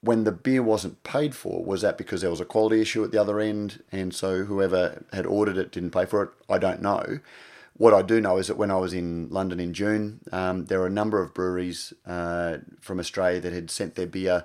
when 0.00 0.24
the 0.24 0.32
beer 0.32 0.62
wasn't 0.62 1.02
paid 1.02 1.34
for, 1.34 1.64
was 1.64 1.80
that 1.82 1.96
because 1.96 2.20
there 2.20 2.30
was 2.30 2.40
a 2.40 2.44
quality 2.44 2.80
issue 2.80 3.02
at 3.04 3.10
the 3.10 3.20
other 3.20 3.40
end, 3.40 3.82
and 3.90 4.14
so 4.14 4.44
whoever 4.44 5.04
had 5.12 5.26
ordered 5.26 5.56
it 5.56 5.72
didn't 5.72 5.92
pay 5.92 6.04
for 6.04 6.22
it? 6.22 6.30
I 6.48 6.58
don't 6.58 6.82
know. 6.82 7.20
What 7.76 7.94
I 7.94 8.02
do 8.02 8.20
know 8.20 8.36
is 8.36 8.46
that 8.46 8.56
when 8.56 8.70
I 8.70 8.76
was 8.76 8.92
in 8.92 9.28
London 9.30 9.58
in 9.58 9.72
June, 9.72 10.20
um, 10.30 10.66
there 10.66 10.78
were 10.78 10.86
a 10.86 10.90
number 10.90 11.20
of 11.20 11.34
breweries 11.34 11.92
uh, 12.06 12.58
from 12.80 13.00
Australia 13.00 13.40
that 13.40 13.52
had 13.52 13.70
sent 13.70 13.94
their 13.96 14.06
beer 14.06 14.44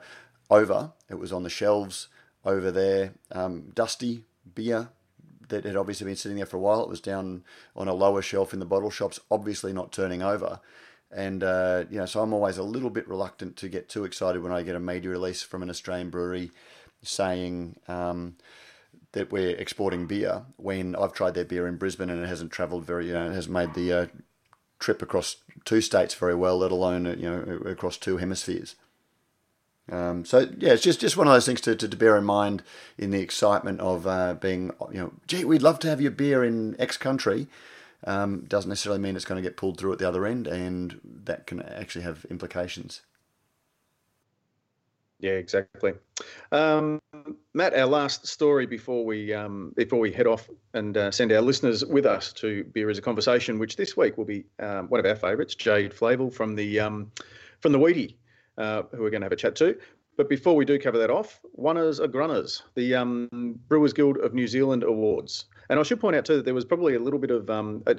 over. 0.49 0.93
It 1.09 1.19
was 1.19 1.31
on 1.31 1.43
the 1.43 1.49
shelves 1.49 2.07
over 2.43 2.71
there. 2.71 3.13
Um, 3.31 3.71
dusty 3.75 4.23
beer 4.55 4.89
that 5.49 5.65
had 5.65 5.75
obviously 5.75 6.05
been 6.05 6.15
sitting 6.15 6.37
there 6.37 6.45
for 6.45 6.57
a 6.57 6.61
while. 6.61 6.81
It 6.81 6.89
was 6.89 7.01
down 7.01 7.43
on 7.75 7.87
a 7.87 7.93
lower 7.93 8.21
shelf 8.21 8.53
in 8.53 8.59
the 8.59 8.65
bottle 8.65 8.89
shops, 8.89 9.19
obviously 9.29 9.73
not 9.73 9.91
turning 9.91 10.23
over. 10.23 10.59
And 11.11 11.43
uh, 11.43 11.85
you 11.89 11.97
know, 11.97 12.05
so 12.05 12.21
I'm 12.21 12.33
always 12.33 12.57
a 12.57 12.63
little 12.63 12.89
bit 12.89 13.07
reluctant 13.07 13.57
to 13.57 13.69
get 13.69 13.89
too 13.89 14.05
excited 14.05 14.43
when 14.43 14.51
I 14.51 14.61
get 14.61 14.75
a 14.75 14.79
media 14.79 15.09
release 15.09 15.41
from 15.41 15.63
an 15.63 15.69
Australian 15.69 16.09
brewery 16.09 16.51
saying 17.01 17.79
um, 17.87 18.35
that 19.13 19.31
we're 19.31 19.55
exporting 19.55 20.05
beer 20.05 20.43
when 20.57 20.95
I've 20.95 21.13
tried 21.13 21.33
their 21.33 21.45
beer 21.45 21.67
in 21.67 21.77
Brisbane 21.77 22.09
and 22.09 22.23
it 22.23 22.27
hasn't 22.27 22.51
travelled 22.51 22.85
very, 22.85 23.07
you 23.07 23.13
know, 23.13 23.29
it 23.29 23.33
hasn't 23.33 23.53
made 23.53 23.73
the 23.73 23.93
uh, 23.93 24.05
trip 24.77 25.01
across 25.01 25.37
two 25.65 25.81
states 25.81 26.13
very 26.13 26.35
well, 26.35 26.57
let 26.59 26.71
alone 26.71 27.05
you 27.05 27.29
know 27.29 27.41
across 27.65 27.97
two 27.97 28.17
hemispheres. 28.17 28.75
Um, 29.91 30.25
so 30.25 30.47
yeah, 30.57 30.73
it's 30.73 30.83
just, 30.83 30.99
just 30.99 31.17
one 31.17 31.27
of 31.27 31.33
those 31.33 31.45
things 31.45 31.61
to, 31.61 31.75
to, 31.75 31.87
to 31.87 31.97
bear 31.97 32.15
in 32.17 32.23
mind 32.23 32.61
in 32.97 33.09
the 33.09 33.21
excitement 33.21 33.79
of 33.79 34.05
uh, 34.05 34.35
being, 34.35 34.71
you 34.91 34.99
know, 34.99 35.13
gee, 35.25 35.43
we'd 35.43 35.63
love 35.63 35.79
to 35.79 35.89
have 35.89 35.99
your 35.99 36.11
beer 36.11 36.43
in 36.43 36.79
X 36.79 36.97
country, 36.97 37.47
um, 38.05 38.45
doesn't 38.47 38.69
necessarily 38.69 39.01
mean 39.01 39.15
it's 39.15 39.25
going 39.25 39.41
to 39.41 39.47
get 39.47 39.57
pulled 39.57 39.77
through 39.77 39.93
at 39.93 39.99
the 39.99 40.07
other 40.07 40.25
end, 40.25 40.47
and 40.47 40.99
that 41.03 41.47
can 41.47 41.61
actually 41.61 42.03
have 42.03 42.25
implications. 42.29 43.01
Yeah, 45.19 45.31
exactly. 45.31 45.93
Um, 46.53 47.01
Matt, 47.53 47.73
our 47.73 47.85
last 47.85 48.25
story 48.25 48.65
before 48.65 49.05
we 49.05 49.33
um, 49.33 49.73
before 49.75 49.99
we 49.99 50.13
head 50.13 50.27
off 50.27 50.49
and 50.73 50.95
uh, 50.95 51.11
send 51.11 51.33
our 51.33 51.41
listeners 51.41 51.83
with 51.85 52.05
us 52.05 52.31
to 52.33 52.63
Beer 52.63 52.89
as 52.89 52.97
a 52.97 53.01
Conversation, 53.01 53.59
which 53.59 53.75
this 53.75 53.97
week 53.97 54.17
will 54.17 54.25
be 54.25 54.45
um, 54.59 54.87
one 54.87 54.99
of 54.99 55.05
our 55.05 55.15
favourites, 55.15 55.55
Jade 55.55 55.93
Flavel 55.93 56.31
from 56.31 56.55
the 56.55 56.79
um, 56.79 57.11
from 57.59 57.73
the 57.73 57.79
Wheatie, 57.79 58.15
uh, 58.57 58.83
who 58.91 59.03
we're 59.03 59.09
going 59.09 59.21
to 59.21 59.25
have 59.25 59.33
a 59.33 59.37
chat 59.37 59.57
to. 59.57 59.77
But 60.15 60.29
before 60.29 60.55
we 60.55 60.63
do 60.63 60.79
cover 60.79 60.97
that 60.97 61.09
off, 61.09 61.41
Oneers 61.57 61.99
are 61.99 62.07
Grunners, 62.07 62.61
the 62.75 62.95
um, 62.95 63.59
Brewers 63.67 63.93
Guild 63.93 64.17
of 64.17 64.33
New 64.33 64.47
Zealand 64.47 64.83
Awards. 64.83 65.45
And 65.69 65.79
I 65.79 65.83
should 65.83 65.99
point 65.99 66.15
out 66.15 66.25
too 66.25 66.37
that 66.37 66.45
there 66.45 66.53
was 66.53 66.65
probably 66.65 66.95
a 66.95 66.99
little 66.99 67.19
bit 67.19 67.29
of 67.29 67.49
um, 67.49 67.83
a, 67.85 67.95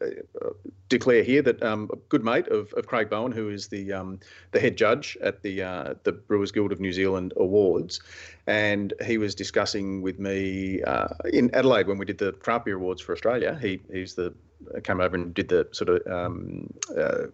a, 0.00 0.06
a 0.06 0.50
declare 0.88 1.22
here 1.22 1.42
that 1.42 1.62
um, 1.62 1.90
a 1.92 1.96
good 2.08 2.24
mate 2.24 2.48
of, 2.48 2.72
of 2.72 2.86
Craig 2.86 3.10
Bowen, 3.10 3.30
who 3.30 3.50
is 3.50 3.68
the 3.68 3.92
um, 3.92 4.18
the 4.52 4.60
head 4.60 4.76
judge 4.76 5.18
at 5.22 5.42
the 5.42 5.62
uh, 5.62 5.94
the 6.04 6.12
Brewers 6.12 6.50
Guild 6.50 6.72
of 6.72 6.80
New 6.80 6.92
Zealand 6.92 7.34
Awards, 7.36 8.00
and 8.46 8.94
he 9.04 9.18
was 9.18 9.34
discussing 9.34 10.00
with 10.00 10.18
me 10.18 10.82
uh, 10.82 11.08
in 11.30 11.54
Adelaide 11.54 11.86
when 11.86 11.98
we 11.98 12.06
did 12.06 12.18
the 12.18 12.32
craft 12.32 12.64
beer 12.64 12.76
awards 12.76 13.02
for 13.02 13.12
Australia. 13.12 13.58
He 13.60 13.80
he's 13.92 14.14
the 14.14 14.34
came 14.82 15.00
over 15.00 15.14
and 15.14 15.34
did 15.34 15.48
the 15.48 15.68
sort 15.72 15.90
of 15.90 16.12
um, 16.12 16.72
uh, 16.98 17.26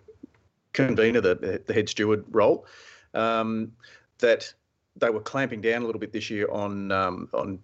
convener, 0.73 1.21
the 1.21 1.63
the 1.65 1.73
head 1.73 1.89
steward 1.89 2.25
role. 2.31 2.67
Um, 3.15 3.73
that 4.19 4.53
they 4.97 5.11
were 5.11 5.21
clamping 5.21 5.61
down 5.61 5.83
a 5.83 5.87
little 5.87 6.01
bit 6.01 6.13
this 6.13 6.29
year 6.29 6.51
on 6.51 6.91
um, 6.91 7.29
on 7.33 7.61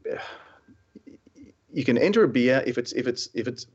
you 1.72 1.84
can 1.84 1.98
enter 1.98 2.24
a 2.24 2.28
beer 2.28 2.62
if 2.66 2.78
it's 2.78 2.92
if 2.92 3.06
it's 3.06 3.28
if 3.34 3.48
it's 3.48 3.66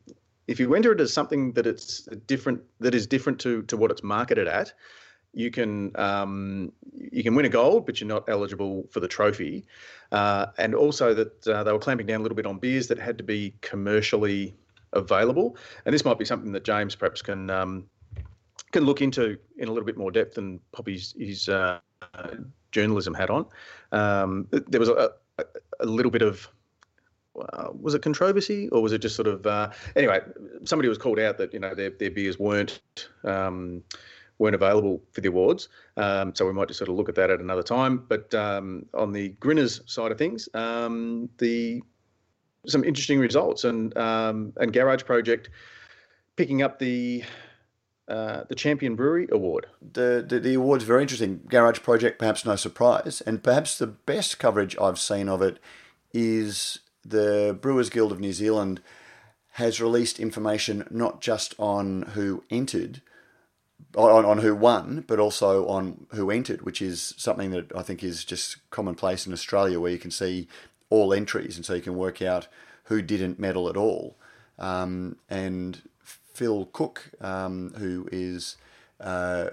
if 0.47 0.59
you 0.59 0.75
enter 0.75 0.91
it 0.91 1.01
as 1.01 1.11
something 1.11 1.51
that 1.53 1.67
it's 1.67 2.03
different 2.25 2.61
that 2.79 2.95
is 2.95 3.07
different 3.07 3.39
to 3.39 3.63
to 3.63 3.77
what 3.77 3.91
it's 3.91 4.03
marketed 4.03 4.47
at 4.47 4.73
you 5.33 5.51
can 5.51 5.91
um, 5.99 6.71
you 6.93 7.21
can 7.21 7.35
win 7.35 7.45
a 7.45 7.49
gold, 7.49 7.85
but 7.85 8.01
you're 8.01 8.07
not 8.07 8.27
eligible 8.27 8.87
for 8.89 8.99
the 8.99 9.07
trophy. 9.07 9.65
Uh, 10.11 10.47
and 10.57 10.73
also 10.73 11.13
that 11.13 11.47
uh, 11.47 11.63
they 11.63 11.71
were 11.71 11.79
clamping 11.79 12.07
down 12.07 12.21
a 12.21 12.23
little 12.23 12.35
bit 12.35 12.47
on 12.47 12.57
beers 12.57 12.87
that 12.87 12.97
had 12.97 13.17
to 13.19 13.23
be 13.23 13.53
commercially 13.61 14.55
available. 14.93 15.55
And 15.85 15.93
this 15.93 16.03
might 16.03 16.17
be 16.17 16.25
something 16.25 16.51
that 16.53 16.63
James 16.63 16.95
perhaps 16.95 17.21
can 17.21 17.51
um, 17.51 17.85
can 18.71 18.83
look 18.83 19.01
into 19.01 19.37
in 19.57 19.67
a 19.67 19.71
little 19.71 19.85
bit 19.85 19.95
more 19.95 20.11
depth 20.11 20.35
than 20.35 20.59
Poppy's 20.71 21.13
his 21.17 21.49
uh, 21.49 21.79
journalism 22.71 23.13
hat 23.13 23.29
on. 23.29 23.45
Um, 23.91 24.47
there 24.49 24.79
was 24.79 24.89
a, 24.89 25.11
a 25.79 25.85
little 25.85 26.11
bit 26.11 26.23
of 26.23 26.49
uh, 27.53 27.69
was 27.79 27.93
it 27.93 28.01
controversy 28.01 28.69
or 28.69 28.81
was 28.81 28.91
it 28.91 28.99
just 28.99 29.15
sort 29.15 29.27
of 29.27 29.45
uh, 29.45 29.69
anyway? 29.95 30.19
Somebody 30.65 30.89
was 30.89 30.97
called 30.97 31.19
out 31.19 31.37
that 31.37 31.53
you 31.53 31.59
know 31.59 31.73
their 31.73 31.89
their 31.89 32.11
beers 32.11 32.39
weren't. 32.39 32.79
Um, 33.23 33.83
weren't 34.39 34.53
available 34.53 35.01
for 35.13 35.21
the 35.21 35.29
awards, 35.29 35.67
um, 35.97 36.35
so 36.35 36.45
we 36.45 36.53
might 36.53 36.67
just 36.67 36.77
sort 36.77 36.91
of 36.91 36.95
look 36.95 37.09
at 37.09 37.15
that 37.15 37.31
at 37.31 37.39
another 37.39 37.63
time. 37.63 38.05
But 38.07 38.31
um, 38.35 38.85
on 38.93 39.11
the 39.11 39.29
Grinners 39.29 39.81
side 39.87 40.11
of 40.11 40.19
things, 40.19 40.47
um, 40.53 41.27
the 41.39 41.81
some 42.67 42.83
interesting 42.83 43.19
results 43.19 43.63
and 43.63 43.97
um, 43.97 44.53
and 44.57 44.71
Garage 44.71 45.05
Project 45.05 45.49
picking 46.35 46.61
up 46.61 46.79
the 46.79 47.23
uh, 48.07 48.43
the 48.47 48.55
Champion 48.55 48.95
Brewery 48.95 49.27
Award. 49.31 49.67
The, 49.81 50.23
the, 50.25 50.39
the 50.39 50.53
award's 50.53 50.85
very 50.85 51.01
interesting. 51.01 51.41
Garage 51.49 51.81
Project, 51.81 52.19
perhaps 52.19 52.45
no 52.45 52.55
surprise, 52.55 53.21
and 53.25 53.43
perhaps 53.43 53.77
the 53.77 53.87
best 53.87 54.39
coverage 54.39 54.77
I've 54.79 54.99
seen 54.99 55.27
of 55.27 55.41
it 55.41 55.59
is 56.13 56.79
the 57.07 57.57
Brewers 57.59 57.89
Guild 57.89 58.11
of 58.11 58.19
New 58.19 58.33
Zealand 58.33 58.81
has 59.51 59.81
released 59.81 60.19
information 60.19 60.87
not 60.91 61.21
just 61.21 61.55
on 61.57 62.03
who 62.13 62.43
entered, 62.49 63.01
on, 63.95 64.25
on 64.25 64.39
who 64.39 64.53
won, 64.53 65.03
but 65.07 65.19
also 65.19 65.67
on 65.67 66.05
who 66.11 66.29
entered, 66.29 66.61
which 66.61 66.81
is 66.81 67.15
something 67.17 67.51
that 67.51 67.75
I 67.75 67.81
think 67.81 68.03
is 68.03 68.23
just 68.23 68.69
commonplace 68.69 69.25
in 69.25 69.33
Australia, 69.33 69.79
where 69.79 69.91
you 69.91 69.97
can 69.97 70.11
see 70.11 70.47
all 70.89 71.13
entries, 71.13 71.55
and 71.55 71.65
so 71.65 71.73
you 71.73 71.81
can 71.81 71.95
work 71.95 72.21
out 72.21 72.47
who 72.85 73.01
didn't 73.01 73.39
medal 73.39 73.67
at 73.69 73.77
all. 73.77 74.15
Um, 74.59 75.17
and 75.29 75.81
Phil 76.03 76.65
Cook, 76.71 77.11
um, 77.19 77.73
who 77.77 78.07
is 78.11 78.57
uh, 78.99 79.49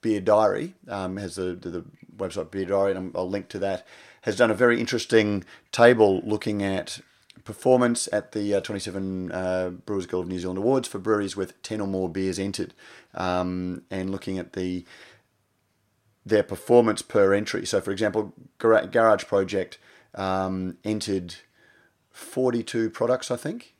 Beer 0.00 0.20
Diary, 0.20 0.74
um, 0.88 1.16
has 1.16 1.36
the, 1.36 1.54
the, 1.54 1.84
website 2.16 2.50
Beer 2.50 2.64
Diary, 2.64 2.92
and 2.96 3.12
I'll 3.14 3.30
link 3.30 3.48
to 3.50 3.58
that, 3.60 3.86
has 4.22 4.36
done 4.36 4.50
a 4.50 4.54
very 4.54 4.80
interesting 4.80 5.44
table 5.72 6.20
looking 6.24 6.62
at 6.62 7.00
performance 7.44 8.08
at 8.12 8.32
the 8.32 8.54
uh, 8.54 8.60
27 8.60 9.32
uh, 9.32 9.70
Brewers 9.70 10.06
Guild 10.06 10.24
of 10.24 10.28
New 10.28 10.38
Zealand 10.38 10.58
Awards 10.58 10.86
for 10.86 10.98
breweries 10.98 11.36
with 11.36 11.60
10 11.62 11.80
or 11.80 11.86
more 11.86 12.08
beers 12.08 12.38
entered, 12.38 12.74
um, 13.14 13.82
and 13.90 14.10
looking 14.10 14.38
at 14.38 14.52
the 14.52 14.84
their 16.26 16.42
performance 16.42 17.00
per 17.00 17.32
entry. 17.32 17.64
So, 17.64 17.80
for 17.80 17.90
example, 17.90 18.34
Garage 18.58 19.24
Project 19.24 19.78
um, 20.14 20.76
entered 20.84 21.36
42 22.10 22.90
products, 22.90 23.30
I 23.30 23.36
think. 23.36 23.74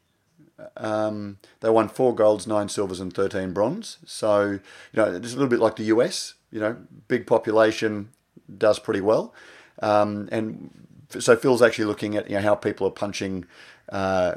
Um, 0.77 1.39
they 1.61 1.71
won 1.71 1.89
four 1.89 2.15
golds, 2.15 2.47
nine 2.47 2.69
silvers, 2.69 3.01
and 3.01 3.13
13 3.13 3.53
bronze. 3.53 3.99
So, 4.07 4.53
you 4.53 4.61
know, 4.95 5.15
it's 5.15 5.33
a 5.33 5.37
little 5.37 5.49
bit 5.49 5.61
like 5.61 5.77
the 5.77 5.85
US, 5.85 6.35
you 6.51 6.61
know, 6.61 6.77
big 7.07 7.27
population 7.27 8.11
does 8.57 8.79
pretty 8.79 9.01
well. 9.01 9.35
Um, 9.81 10.29
and 10.33 10.71
so 11.19 11.37
Phil's 11.37 11.63
actually 11.63 11.87
looking 11.87 12.17
at 12.17 12.29
you 12.29 12.37
know, 12.37 12.43
how 12.43 12.55
people 12.55 12.87
are 12.87 12.93
punching 12.93 13.47
uh, 13.91 14.37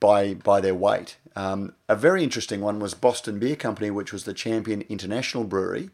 by, 0.00 0.34
by 0.34 0.60
their 0.60 0.74
weight. 0.74 1.16
Um, 1.34 1.74
a 1.88 1.96
very 1.96 2.22
interesting 2.22 2.60
one 2.60 2.78
was 2.78 2.94
Boston 2.94 3.38
Beer 3.38 3.56
Company, 3.56 3.90
which 3.90 4.12
was 4.12 4.24
the 4.24 4.32
champion 4.32 4.82
international 4.88 5.44
brewery, 5.44 5.90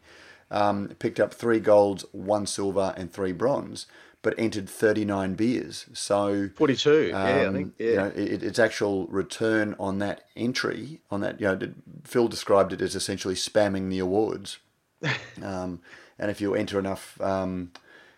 um, 0.49 0.89
picked 0.99 1.19
up 1.19 1.33
three 1.33 1.59
golds, 1.59 2.05
one 2.11 2.45
silver, 2.45 2.93
and 2.95 3.11
three 3.11 3.33
bronze 3.33 3.87
but 4.23 4.33
entered 4.37 4.67
39 4.67 5.35
beers. 5.35 5.85
So 5.93 6.49
42, 6.55 7.11
um, 7.13 7.27
yeah, 7.27 7.35
I 7.35 7.45
um, 7.45 7.53
think, 7.53 7.73
yeah. 7.77 7.87
You 7.87 7.95
know, 7.97 8.11
it, 8.15 8.41
its 8.41 8.57
actual 8.57 9.05
return 9.07 9.75
on 9.77 9.99
that 9.99 10.23
entry, 10.35 11.01
on 11.11 11.19
that, 11.21 11.39
you 11.39 11.47
know, 11.47 11.59
Phil 12.05 12.29
described 12.29 12.73
it 12.73 12.81
as 12.81 12.95
essentially 12.95 13.35
spamming 13.35 13.89
the 13.89 13.99
awards. 13.99 14.57
um, 15.43 15.81
and 16.17 16.31
if 16.31 16.39
you 16.39 16.55
enter 16.55 16.79
enough 16.79 17.19
um, 17.19 17.71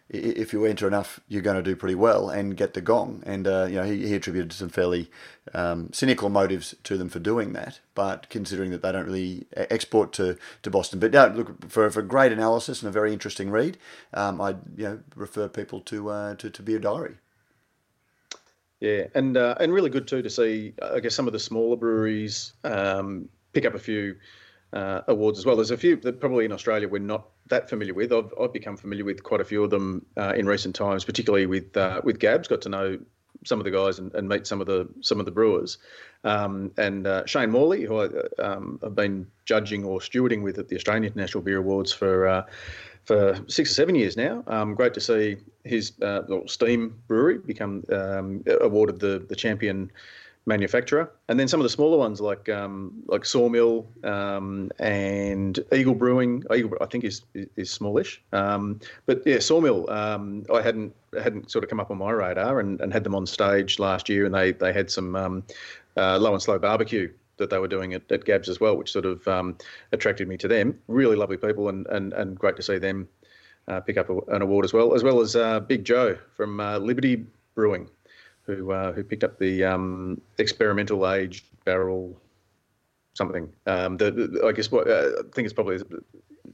if 0.10 0.54
you 0.54 0.66
enter 0.66 0.88
enough, 0.88 1.20
you're 1.28 1.42
going 1.42 1.58
to 1.58 1.64
do 1.64 1.76
pretty 1.76 1.96
well 1.96 2.30
and 2.30 2.56
get 2.56 2.74
the 2.74 2.82
gong. 2.82 3.24
And 3.26 3.48
uh, 3.48 3.66
you 3.70 3.76
know, 3.76 3.84
he, 3.84 4.08
he 4.08 4.16
attributed 4.16 4.54
some 4.54 4.70
fairly 4.70 5.10
um, 5.54 5.92
cynical 5.94 6.30
motives 6.30 6.76
to 6.84 6.98
them 6.98 7.10
for 7.10 7.20
doing 7.20 7.54
that. 7.54 7.80
But 7.96 8.30
considering 8.30 8.72
that 8.72 8.82
they 8.82 8.92
don't 8.92 9.08
really 9.08 9.48
export 9.54 10.14
to, 10.14 10.38
to 10.64 10.70
Boston, 10.70 11.00
but 11.00 11.14
yeah, 11.14 11.26
look 11.26 11.70
for 11.70 11.90
for 11.90 12.02
great 12.02 12.32
analysis 12.32 12.82
and 12.82 12.90
a 12.90 12.92
very 12.92 13.14
interesting 13.14 13.50
read, 13.50 13.78
um, 14.14 14.40
I 14.40 14.52
you 14.76 14.84
know 14.84 15.00
refer 15.16 15.48
people 15.48 15.82
to 15.82 16.10
uh, 16.10 16.36
to 16.36 16.50
to 16.50 16.62
Beer 16.62 16.80
Diary. 16.80 17.16
Yeah, 18.80 19.06
and 19.16 19.38
uh, 19.38 19.56
and 19.60 19.74
really 19.74 19.90
good 19.90 20.08
too 20.08 20.22
to 20.22 20.30
see. 20.30 20.74
I 20.82 21.00
guess 21.00 21.16
some 21.16 21.28
of 21.28 21.34
the 21.34 21.40
smaller 21.40 21.78
breweries 21.78 22.54
um, 22.64 23.30
pick 23.54 23.66
up 23.66 23.74
a 23.74 23.80
few 23.80 24.18
uh, 24.76 25.02
awards 25.08 25.40
as 25.40 25.46
well. 25.46 25.56
There's 25.56 25.72
a 25.72 25.78
few 25.78 25.96
that 25.98 26.20
probably 26.20 26.46
in 26.46 26.52
Australia 26.52 26.88
we're 26.88 27.00
not 27.00 27.28
that 27.48 27.70
familiar 27.70 27.94
with. 27.94 28.12
I've, 28.12 28.32
I've 28.40 28.54
become 28.54 28.78
familiar 28.78 29.06
with 29.06 29.24
quite 29.24 29.42
a 29.42 29.46
few 29.46 29.64
of 29.64 29.70
them 29.70 30.06
uh, 30.18 30.34
in 30.36 30.46
recent 30.46 30.76
times, 30.76 31.06
particularly 31.06 31.46
with 31.46 31.76
uh, 31.78 32.02
with 32.04 32.20
Gabs. 32.20 32.48
Got 32.48 32.62
to 32.64 32.70
know 32.70 33.00
some 33.46 33.60
of 33.60 33.64
the 33.64 33.72
guys 33.72 34.00
and, 34.00 34.14
and 34.16 34.28
meet 34.28 34.46
some 34.46 34.62
of 34.62 34.68
the 34.68 34.88
some 35.02 35.20
of 35.20 35.26
the 35.26 35.32
brewers. 35.32 35.78
Um, 36.24 36.72
and 36.78 37.08
uh, 37.08 37.26
Shane 37.26 37.52
Morley, 37.52 37.84
who 37.84 38.02
I 38.02 38.10
um, 38.42 38.80
have 38.84 38.96
been 38.96 39.28
judging 39.46 39.84
or 39.86 40.00
stewarding 40.00 40.42
with 40.42 40.58
at 40.58 40.68
the 40.68 40.76
Australian 40.76 41.06
International 41.06 41.44
Beer 41.44 41.58
Awards 41.58 41.94
for 41.94 42.28
uh, 42.28 42.46
for 43.06 43.40
six 43.48 43.72
or 43.72 43.76
seven 43.76 43.96
years 43.96 44.18
now. 44.18 44.44
Um, 44.48 44.74
great 44.76 44.94
to 44.96 45.02
see 45.02 45.38
his 45.64 45.94
uh, 46.02 46.24
Steam 46.48 47.00
Brewery 47.08 47.38
become 47.38 47.84
um, 47.94 48.44
awarded 48.62 49.00
the 49.00 49.26
the 49.30 49.36
champion 49.36 49.92
manufacturer, 50.46 51.12
and 51.28 51.40
then 51.40 51.48
some 51.48 51.60
of 51.60 51.64
the 51.64 51.70
smaller 51.70 51.98
ones 51.98 52.22
like 52.22 52.50
um, 52.50 53.04
like 53.08 53.26
Sawmill 53.26 53.88
um, 54.04 54.72
and 54.80 55.60
Eagle 55.74 55.96
Brewing. 55.96 56.44
Eagle, 56.54 56.78
I 56.82 56.86
think, 56.86 57.04
is 57.04 57.22
is, 57.34 57.70
smallish, 57.70 58.22
um, 58.34 58.80
but 59.06 59.24
yeah, 59.26 59.40
Sawmill. 59.40 59.90
Um, 59.90 60.46
I 60.54 60.62
hadn't 60.62 60.94
hadn't 61.22 61.52
sort 61.52 61.64
of 61.64 61.70
come 61.70 61.80
up 61.80 61.92
on 61.92 61.98
my 61.98 62.12
radar, 62.12 62.60
and, 62.60 62.80
and 62.82 62.94
had 62.94 63.04
them 63.04 63.16
on 63.16 63.26
stage 63.26 63.80
last 63.80 64.10
year, 64.10 64.26
and 64.26 64.34
they 64.34 64.52
they 64.52 64.74
had 64.74 64.90
some 64.90 65.16
um, 65.16 65.44
uh, 65.98 66.18
low 66.18 66.34
and 66.34 66.42
slow 66.42 66.60
barbecue 66.60 67.12
that 67.38 67.50
they 67.50 67.58
were 67.58 67.68
doing 67.68 67.94
at, 67.94 68.10
at 68.12 68.24
Gabs 68.24 68.48
as 68.48 68.60
well, 68.60 68.78
which 68.78 68.92
sort 68.92 69.06
of 69.06 69.28
um, 69.28 69.58
attracted 69.92 70.28
me 70.28 70.38
to 70.38 70.48
them. 70.48 70.80
Really 70.88 71.16
lovely 71.16 71.38
people, 71.38 71.70
and 71.70 71.88
and, 71.88 72.14
and 72.14 72.38
great 72.38 72.56
to 72.58 72.64
see 72.64 72.78
them 72.78 73.08
uh, 73.68 73.80
pick 73.80 73.98
up 73.98 74.10
a, 74.10 74.18
an 74.28 74.42
award 74.42 74.66
as 74.66 74.74
well, 74.74 74.94
as 74.94 75.04
well 75.04 75.22
as 75.22 75.36
uh, 75.36 75.60
Big 75.60 75.84
Joe 75.84 76.18
from 76.36 76.60
uh, 76.60 76.78
Liberty 76.78 77.26
Brewing 77.56 77.90
who 78.46 78.72
uh, 78.72 78.92
who 78.94 79.04
picked 79.04 79.24
up 79.24 79.40
the 79.40 79.64
um, 79.64 80.22
experimental 80.38 81.10
aged 81.10 81.46
barrel 81.66 82.20
something. 83.14 83.52
Um, 83.66 83.98
the, 83.98 84.12
the, 84.12 84.46
I 84.46 84.52
guess 84.52 84.72
what 84.72 84.88
uh, 84.90 85.10
I 85.20 85.22
think 85.34 85.46
it's 85.46 85.54
probably 85.54 85.80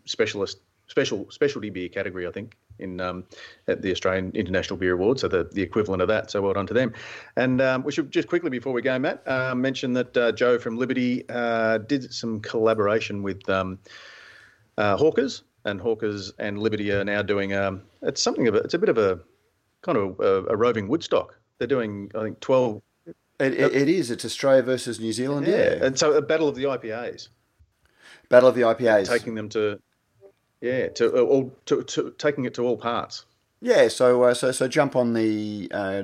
specialist 0.05 0.59
special 0.87 1.27
specialty 1.29 1.69
beer 1.69 1.89
category. 1.89 2.27
I 2.27 2.31
think 2.31 2.55
in 2.79 2.99
um, 3.01 3.23
at 3.67 3.81
the 3.81 3.91
Australian 3.91 4.31
International 4.33 4.77
Beer 4.77 4.93
Awards, 4.93 5.21
so 5.21 5.27
the, 5.27 5.49
the 5.51 5.61
equivalent 5.61 6.01
of 6.01 6.07
that. 6.07 6.31
So 6.31 6.41
well 6.41 6.53
done 6.53 6.67
to 6.67 6.73
them. 6.73 6.93
And 7.35 7.61
um, 7.61 7.83
we 7.83 7.91
should 7.91 8.11
just 8.11 8.27
quickly 8.27 8.49
before 8.49 8.73
we 8.73 8.81
go, 8.81 8.97
Matt, 8.97 9.27
uh, 9.27 9.53
mention 9.55 9.93
that 9.93 10.15
uh, 10.17 10.31
Joe 10.31 10.57
from 10.57 10.77
Liberty 10.77 11.23
uh, 11.29 11.79
did 11.79 12.13
some 12.13 12.39
collaboration 12.39 13.23
with 13.23 13.47
um, 13.49 13.79
uh, 14.77 14.97
Hawkers, 14.97 15.43
and 15.65 15.79
Hawkers 15.79 16.33
and 16.39 16.57
Liberty 16.59 16.91
are 16.91 17.03
now 17.03 17.21
doing 17.21 17.53
um, 17.53 17.83
it's 18.01 18.21
something 18.21 18.47
of 18.47 18.55
a, 18.55 18.59
it's 18.59 18.73
a 18.73 18.79
bit 18.79 18.89
of 18.89 18.97
a 18.97 19.19
kind 19.81 19.97
of 19.97 20.19
a, 20.19 20.45
a 20.49 20.55
roving 20.55 20.87
Woodstock 20.87 21.39
they're 21.61 21.67
doing, 21.67 22.09
I 22.15 22.23
think, 22.23 22.39
12. 22.39 22.81
It, 23.05 23.15
it, 23.53 23.75
it 23.75 23.87
is. 23.87 24.09
It's 24.09 24.25
Australia 24.25 24.63
versus 24.63 24.99
New 24.99 25.13
Zealand. 25.13 25.45
Yeah. 25.45 25.57
yeah. 25.57 25.85
And 25.85 25.97
so 25.97 26.13
a 26.13 26.21
battle 26.21 26.47
of 26.47 26.55
the 26.55 26.63
IPAs. 26.63 27.27
Battle 28.29 28.49
of 28.49 28.55
the 28.55 28.61
IPAs. 28.61 29.07
Taking 29.07 29.35
them 29.35 29.47
to, 29.49 29.79
yeah, 30.59 30.87
to 30.87 31.15
uh, 31.15 31.21
all, 31.21 31.53
to, 31.67 31.83
to 31.83 32.15
taking 32.17 32.45
it 32.45 32.55
to 32.55 32.63
all 32.63 32.77
parts. 32.77 33.25
Yeah. 33.61 33.89
So, 33.89 34.23
uh, 34.23 34.33
so, 34.33 34.51
so 34.51 34.67
jump 34.67 34.95
on 34.95 35.13
the, 35.13 35.71
uh, 35.71 36.01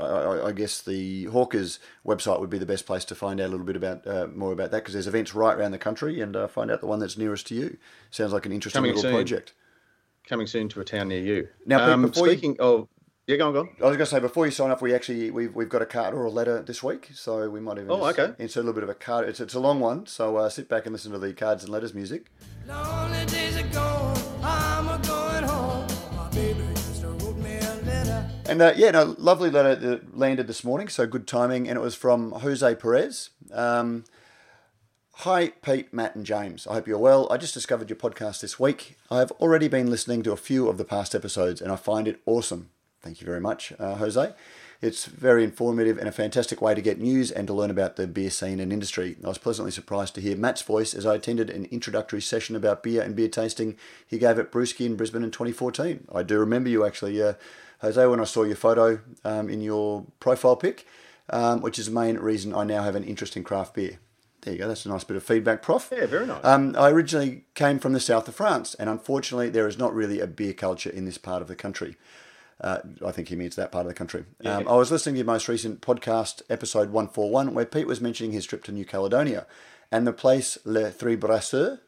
I, 0.00 0.46
I, 0.46 0.52
guess 0.52 0.80
the 0.80 1.24
Hawkers 1.26 1.78
website 2.06 2.40
would 2.40 2.48
be 2.48 2.58
the 2.58 2.64
best 2.64 2.86
place 2.86 3.04
to 3.06 3.14
find 3.14 3.42
out 3.42 3.48
a 3.48 3.50
little 3.50 3.66
bit 3.66 3.76
about 3.76 4.06
uh, 4.06 4.26
more 4.34 4.52
about 4.52 4.70
that 4.70 4.78
because 4.78 4.94
there's 4.94 5.06
events 5.06 5.34
right 5.34 5.54
around 5.54 5.72
the 5.72 5.78
country 5.78 6.22
and 6.22 6.34
uh, 6.34 6.48
find 6.48 6.70
out 6.70 6.80
the 6.80 6.86
one 6.86 6.98
that's 6.98 7.18
nearest 7.18 7.46
to 7.48 7.54
you. 7.54 7.76
Sounds 8.10 8.32
like 8.32 8.46
an 8.46 8.52
interesting 8.52 8.78
Coming 8.78 8.94
little 8.94 9.02
soon. 9.02 9.12
project. 9.12 9.52
Coming 10.26 10.46
soon 10.46 10.70
to 10.70 10.80
a 10.80 10.84
town 10.84 11.08
near 11.08 11.20
you. 11.20 11.48
Now, 11.66 11.92
um, 11.92 12.10
speaking 12.14 12.52
you... 12.54 12.64
of 12.64 12.88
yeah, 13.26 13.36
go 13.36 13.46
on, 13.46 13.52
go 13.52 13.60
on. 13.60 13.68
I 13.80 13.86
was 13.86 13.96
going 13.96 13.98
to 13.98 14.06
say 14.06 14.18
before 14.18 14.46
you 14.46 14.52
sign 14.52 14.70
off, 14.70 14.82
we 14.82 14.94
actually 14.94 15.30
we've, 15.30 15.54
we've 15.54 15.68
got 15.68 15.80
a 15.80 15.86
card 15.86 16.12
or 16.12 16.24
a 16.24 16.30
letter 16.30 16.60
this 16.62 16.82
week, 16.82 17.10
so 17.14 17.48
we 17.48 17.60
might 17.60 17.78
even 17.78 17.90
oh, 17.90 18.04
okay. 18.06 18.32
insert 18.38 18.64
a 18.64 18.66
little 18.66 18.74
bit 18.74 18.82
of 18.82 18.88
a 18.88 18.94
card. 18.94 19.28
It's 19.28 19.38
it's 19.40 19.54
a 19.54 19.60
long 19.60 19.78
one, 19.78 20.06
so 20.06 20.36
uh, 20.36 20.48
sit 20.48 20.68
back 20.68 20.86
and 20.86 20.92
listen 20.92 21.12
to 21.12 21.18
the 21.18 21.32
cards 21.32 21.62
and 21.62 21.72
letters 21.72 21.94
music. 21.94 22.26
Lonely 22.66 23.24
days 23.26 23.56
are 23.76 24.14
I'm 24.42 24.88
a 24.88 25.00
going 25.06 25.44
home. 25.44 25.86
My 26.16 26.28
baby 26.30 26.64
just 26.74 27.04
wrote 27.04 27.36
me 27.36 27.58
a 27.58 27.74
letter. 27.86 28.28
And 28.46 28.60
uh, 28.60 28.72
yeah, 28.76 28.90
no, 28.90 29.14
lovely 29.18 29.50
letter 29.50 29.76
that 29.76 30.18
landed 30.18 30.48
this 30.48 30.64
morning, 30.64 30.88
so 30.88 31.06
good 31.06 31.28
timing, 31.28 31.68
and 31.68 31.78
it 31.78 31.82
was 31.82 31.94
from 31.94 32.32
Jose 32.32 32.74
Perez. 32.74 33.30
Um, 33.52 34.04
Hi, 35.16 35.50
Pete, 35.62 35.92
Matt, 35.92 36.16
and 36.16 36.26
James. 36.26 36.66
I 36.66 36.72
hope 36.72 36.88
you're 36.88 36.98
well. 36.98 37.28
I 37.30 37.36
just 37.36 37.54
discovered 37.54 37.88
your 37.88 37.98
podcast 37.98 38.40
this 38.40 38.58
week. 38.58 38.96
I 39.10 39.18
have 39.18 39.30
already 39.32 39.68
been 39.68 39.90
listening 39.90 40.24
to 40.24 40.32
a 40.32 40.36
few 40.36 40.68
of 40.68 40.78
the 40.78 40.84
past 40.84 41.14
episodes, 41.14 41.60
and 41.60 41.70
I 41.70 41.76
find 41.76 42.08
it 42.08 42.20
awesome. 42.26 42.70
Thank 43.02 43.20
you 43.20 43.26
very 43.26 43.40
much, 43.40 43.72
uh, 43.78 43.96
Jose. 43.96 44.32
It's 44.80 45.04
very 45.04 45.44
informative 45.44 45.96
and 45.98 46.08
a 46.08 46.12
fantastic 46.12 46.60
way 46.60 46.74
to 46.74 46.80
get 46.82 46.98
news 47.00 47.30
and 47.30 47.46
to 47.46 47.52
learn 47.54 47.70
about 47.70 47.96
the 47.96 48.06
beer 48.06 48.30
scene 48.30 48.58
and 48.58 48.72
industry. 48.72 49.16
I 49.24 49.28
was 49.28 49.38
pleasantly 49.38 49.70
surprised 49.70 50.14
to 50.16 50.20
hear 50.20 50.36
Matt's 50.36 50.62
voice 50.62 50.92
as 50.92 51.06
I 51.06 51.14
attended 51.14 51.50
an 51.50 51.66
introductory 51.66 52.20
session 52.20 52.56
about 52.56 52.82
beer 52.82 53.00
and 53.02 53.14
beer 53.14 53.28
tasting 53.28 53.76
he 54.06 54.18
gave 54.18 54.38
at 54.38 54.50
Brewski 54.50 54.86
in 54.86 54.96
Brisbane 54.96 55.22
in 55.22 55.30
2014. 55.30 56.08
I 56.12 56.22
do 56.24 56.38
remember 56.38 56.68
you 56.68 56.84
actually, 56.84 57.22
uh, 57.22 57.34
Jose, 57.80 58.06
when 58.06 58.20
I 58.20 58.24
saw 58.24 58.42
your 58.42 58.56
photo 58.56 59.00
um, 59.24 59.48
in 59.48 59.60
your 59.60 60.04
profile 60.18 60.56
pic. 60.56 60.86
um, 61.30 61.60
which 61.62 61.78
is 61.78 61.86
the 61.86 61.92
main 61.92 62.18
reason 62.18 62.54
I 62.54 62.64
now 62.64 62.82
have 62.82 62.94
an 62.96 63.04
interest 63.04 63.36
in 63.36 63.44
craft 63.44 63.74
beer. 63.74 63.98
There 64.42 64.52
you 64.52 64.58
go. 64.58 64.68
That's 64.68 64.84
a 64.84 64.88
nice 64.88 65.04
bit 65.04 65.16
of 65.16 65.22
feedback, 65.22 65.62
Prof. 65.62 65.88
Yeah, 65.96 66.06
very 66.06 66.26
nice. 66.26 66.44
Um, 66.44 66.74
I 66.76 66.90
originally 66.90 67.44
came 67.54 67.78
from 67.78 67.92
the 67.92 68.00
south 68.00 68.26
of 68.26 68.34
France, 68.34 68.74
and 68.74 68.90
unfortunately, 68.90 69.48
there 69.50 69.68
is 69.68 69.78
not 69.78 69.94
really 69.94 70.18
a 70.18 70.26
beer 70.26 70.52
culture 70.52 70.90
in 70.90 71.04
this 71.04 71.16
part 71.18 71.42
of 71.42 71.48
the 71.48 71.54
country. 71.54 71.96
Uh, 72.62 72.78
I 73.04 73.10
think 73.10 73.28
he 73.28 73.36
means 73.36 73.56
that 73.56 73.72
part 73.72 73.86
of 73.86 73.88
the 73.88 73.94
country. 73.94 74.24
Yeah. 74.40 74.58
Um, 74.58 74.68
I 74.68 74.76
was 74.76 74.90
listening 74.92 75.16
to 75.16 75.18
your 75.18 75.26
most 75.26 75.48
recent 75.48 75.80
podcast, 75.80 76.42
episode 76.48 76.90
141, 76.90 77.54
where 77.54 77.66
Pete 77.66 77.88
was 77.88 78.00
mentioning 78.00 78.32
his 78.32 78.46
trip 78.46 78.62
to 78.64 78.72
New 78.72 78.84
Caledonia 78.84 79.46
and 79.90 80.06
the 80.06 80.12
place 80.12 80.56
Les 80.64 80.96
Trois 80.96 81.16
Brasseurs. 81.16 81.80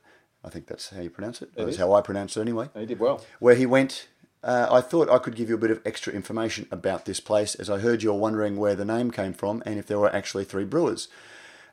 I 0.44 0.48
think 0.50 0.66
that's 0.66 0.90
how 0.90 1.00
you 1.00 1.10
pronounce 1.10 1.40
it. 1.42 1.50
That's 1.56 1.76
how 1.76 1.92
I 1.92 2.00
pronounce 2.02 2.36
it 2.36 2.40
anyway. 2.40 2.68
he 2.76 2.86
did 2.86 2.98
well. 2.98 3.24
Where 3.38 3.54
he 3.54 3.66
went. 3.66 4.08
Uh, 4.42 4.68
I 4.70 4.82
thought 4.82 5.08
I 5.08 5.16
could 5.18 5.36
give 5.36 5.48
you 5.48 5.54
a 5.54 5.58
bit 5.58 5.70
of 5.70 5.80
extra 5.86 6.12
information 6.12 6.66
about 6.70 7.06
this 7.06 7.18
place, 7.18 7.54
as 7.54 7.70
I 7.70 7.78
heard 7.78 8.02
you're 8.02 8.12
wondering 8.12 8.58
where 8.58 8.74
the 8.74 8.84
name 8.84 9.10
came 9.10 9.32
from 9.32 9.62
and 9.64 9.78
if 9.78 9.86
there 9.86 9.98
were 9.98 10.14
actually 10.14 10.44
three 10.44 10.64
brewers. 10.64 11.08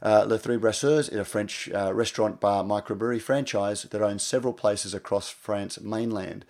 Uh, 0.02 0.24
Les 0.26 0.42
Trois 0.42 0.56
Brasseurs 0.56 1.10
is 1.12 1.18
a 1.18 1.26
French 1.26 1.70
uh, 1.76 1.94
restaurant 1.94 2.40
bar 2.40 2.64
microbrewery 2.64 3.22
franchise 3.22 3.84
that 3.84 4.02
owns 4.02 4.24
several 4.24 4.54
places 4.54 4.94
across 4.94 5.30
France 5.30 5.82
mainland, 5.82 6.46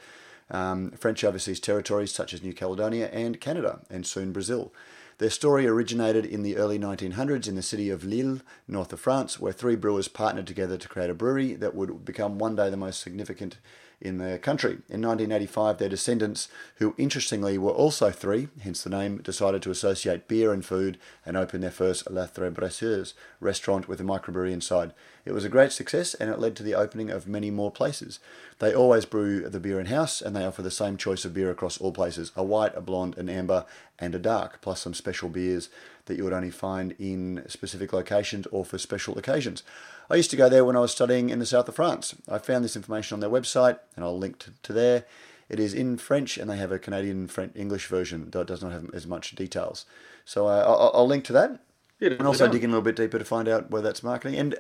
um, 0.52 0.92
French 0.92 1.24
overseas 1.24 1.60
territories 1.60 2.12
such 2.12 2.34
as 2.34 2.44
New 2.44 2.54
Caledonia 2.54 3.10
and 3.12 3.42
Canada, 3.42 3.80
and 3.90 4.06
soon 4.06 4.32
Brazil. 4.32 4.72
Their 5.18 5.30
story 5.30 5.68
originated 5.68 6.26
in 6.26 6.42
the 6.42 6.58
early 6.58 6.80
1900s 6.80 7.48
in 7.48 7.56
the 7.56 7.62
city 7.62 7.90
of 7.90 8.04
Lille, 8.04 8.42
north 8.68 8.92
of 8.92 9.00
France, 9.00 9.40
where 9.40 9.54
three 9.54 9.76
brewers 9.76 10.08
partnered 10.08 10.48
together 10.48 10.78
to 10.78 10.88
create 10.88 11.12
a 11.12 11.14
brewery 11.14 11.54
that 11.54 11.76
would 11.76 12.04
become 12.04 12.40
one 12.40 12.56
day 12.56 12.70
the 12.70 12.78
most 12.78 13.02
significant 13.02 13.58
in 14.02 14.18
the 14.18 14.40
country. 14.40 14.80
In 14.90 15.02
1985, 15.02 15.78
their 15.78 15.90
descendants, 15.90 16.48
who 16.78 16.96
interestingly 16.98 17.58
were 17.58 17.72
also 17.72 18.12
three, 18.12 18.50
hence 18.62 18.84
the 18.84 18.90
name, 18.90 19.18
decided 19.18 19.62
to 19.62 19.72
associate 19.72 20.28
beer 20.28 20.52
and 20.52 20.66
food 20.66 20.98
and 21.26 21.38
open 21.38 21.62
their 21.62 21.72
first 21.72 22.10
La 22.10 22.26
Trois 22.26 22.50
Brasseurs 22.50 23.14
restaurant 23.40 23.88
with 23.88 24.02
a 24.02 24.04
microbrewery 24.04 24.52
inside. 24.52 24.94
It 25.24 25.34
was 25.34 25.46
a 25.46 25.50
great 25.50 25.72
success 25.72 26.14
and 26.16 26.30
it 26.30 26.40
led 26.40 26.56
to 26.56 26.64
the 26.64 26.76
opening 26.76 27.12
of 27.12 27.28
many 27.28 27.52
more 27.52 27.72
places. 27.72 28.20
They 28.60 28.74
always 28.74 29.06
brew 29.06 29.48
the 29.48 29.60
beer 29.60 29.80
in 29.80 29.86
house 29.86 30.22
and 30.22 30.36
they 30.36 30.46
offer 30.46 30.62
the 30.62 30.72
same 30.72 30.98
choice 30.98 31.26
of 31.26 31.34
beer 31.34 31.52
across 31.52 31.78
all 31.78 31.92
places 31.92 32.32
a 32.36 32.44
white, 32.44 32.76
a 32.76 32.82
blonde, 32.82 33.18
an 33.18 33.30
amber, 33.30 33.66
and 34.00 34.16
a 34.16 34.20
dark, 34.20 34.62
plus 34.62 34.82
some 34.82 34.96
special 34.96 35.30
beers 35.30 35.70
that 36.06 36.18
you 36.18 36.24
would 36.24 36.34
only 36.34 36.50
find 36.50 36.96
in 37.00 37.44
specific 37.48 37.94
locations 37.94 38.48
or 38.48 38.66
for 38.66 38.78
special 38.78 39.18
occasions. 39.18 39.64
I 40.10 40.16
used 40.16 40.32
to 40.32 40.38
go 40.38 40.50
there 40.50 40.66
when 40.66 40.76
I 40.76 40.82
was 40.82 40.92
studying 40.92 41.30
in 41.30 41.40
the 41.40 41.46
south 41.46 41.70
of 41.70 41.76
France. 41.76 42.16
I 42.30 42.38
found 42.38 42.64
this 42.64 42.76
information 42.76 43.16
on 43.16 43.20
their 43.20 43.30
website 43.30 43.80
and 43.96 44.04
I'll 44.04 44.18
link 44.18 44.40
to, 44.40 44.52
to 44.64 44.74
there. 44.74 45.06
It 45.50 45.60
is 45.60 45.74
in 45.74 45.98
French 45.98 46.38
and 46.38 46.50
they 46.50 46.58
have 46.58 46.72
a 46.72 46.80
Canadian 46.80 47.28
French 47.28 47.54
English 47.56 47.88
version 47.88 48.30
though 48.32 48.42
it 48.42 48.48
does 48.48 48.64
not 48.64 48.72
have 48.72 48.90
as 48.94 49.08
much 49.08 49.36
details. 49.36 49.86
So 50.26 50.48
uh, 50.48 50.64
I'll, 50.68 50.92
I'll 50.94 51.08
link 51.08 51.24
to 51.26 51.34
that 51.34 51.62
and 52.02 52.28
also 52.28 52.48
dig 52.48 52.64
in 52.64 52.72
a 52.72 52.74
little 52.74 52.84
bit 52.84 52.96
deeper 52.96 53.20
to 53.20 53.26
find 53.26 53.48
out 53.48 53.70
where 53.70 53.82
that's 53.82 54.02
marketing. 54.02 54.40
And 54.40 54.56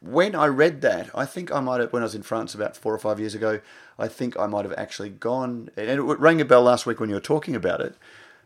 when 0.00 0.34
I 0.34 0.46
read 0.46 0.80
that, 0.80 1.10
I 1.14 1.24
think 1.26 1.52
I 1.52 1.60
might 1.60 1.80
have, 1.80 1.92
when 1.92 2.02
I 2.02 2.06
was 2.06 2.14
in 2.14 2.22
France 2.22 2.54
about 2.54 2.76
four 2.76 2.92
or 2.92 2.98
five 2.98 3.20
years 3.20 3.34
ago, 3.34 3.60
I 3.98 4.08
think 4.08 4.36
I 4.36 4.46
might 4.46 4.64
have 4.64 4.74
actually 4.76 5.10
gone, 5.10 5.70
and 5.76 5.88
it 5.88 6.00
rang 6.00 6.40
a 6.40 6.44
bell 6.44 6.62
last 6.62 6.84
week 6.84 6.98
when 6.98 7.08
you 7.08 7.14
were 7.14 7.20
talking 7.20 7.54
about 7.54 7.80
it, 7.80 7.94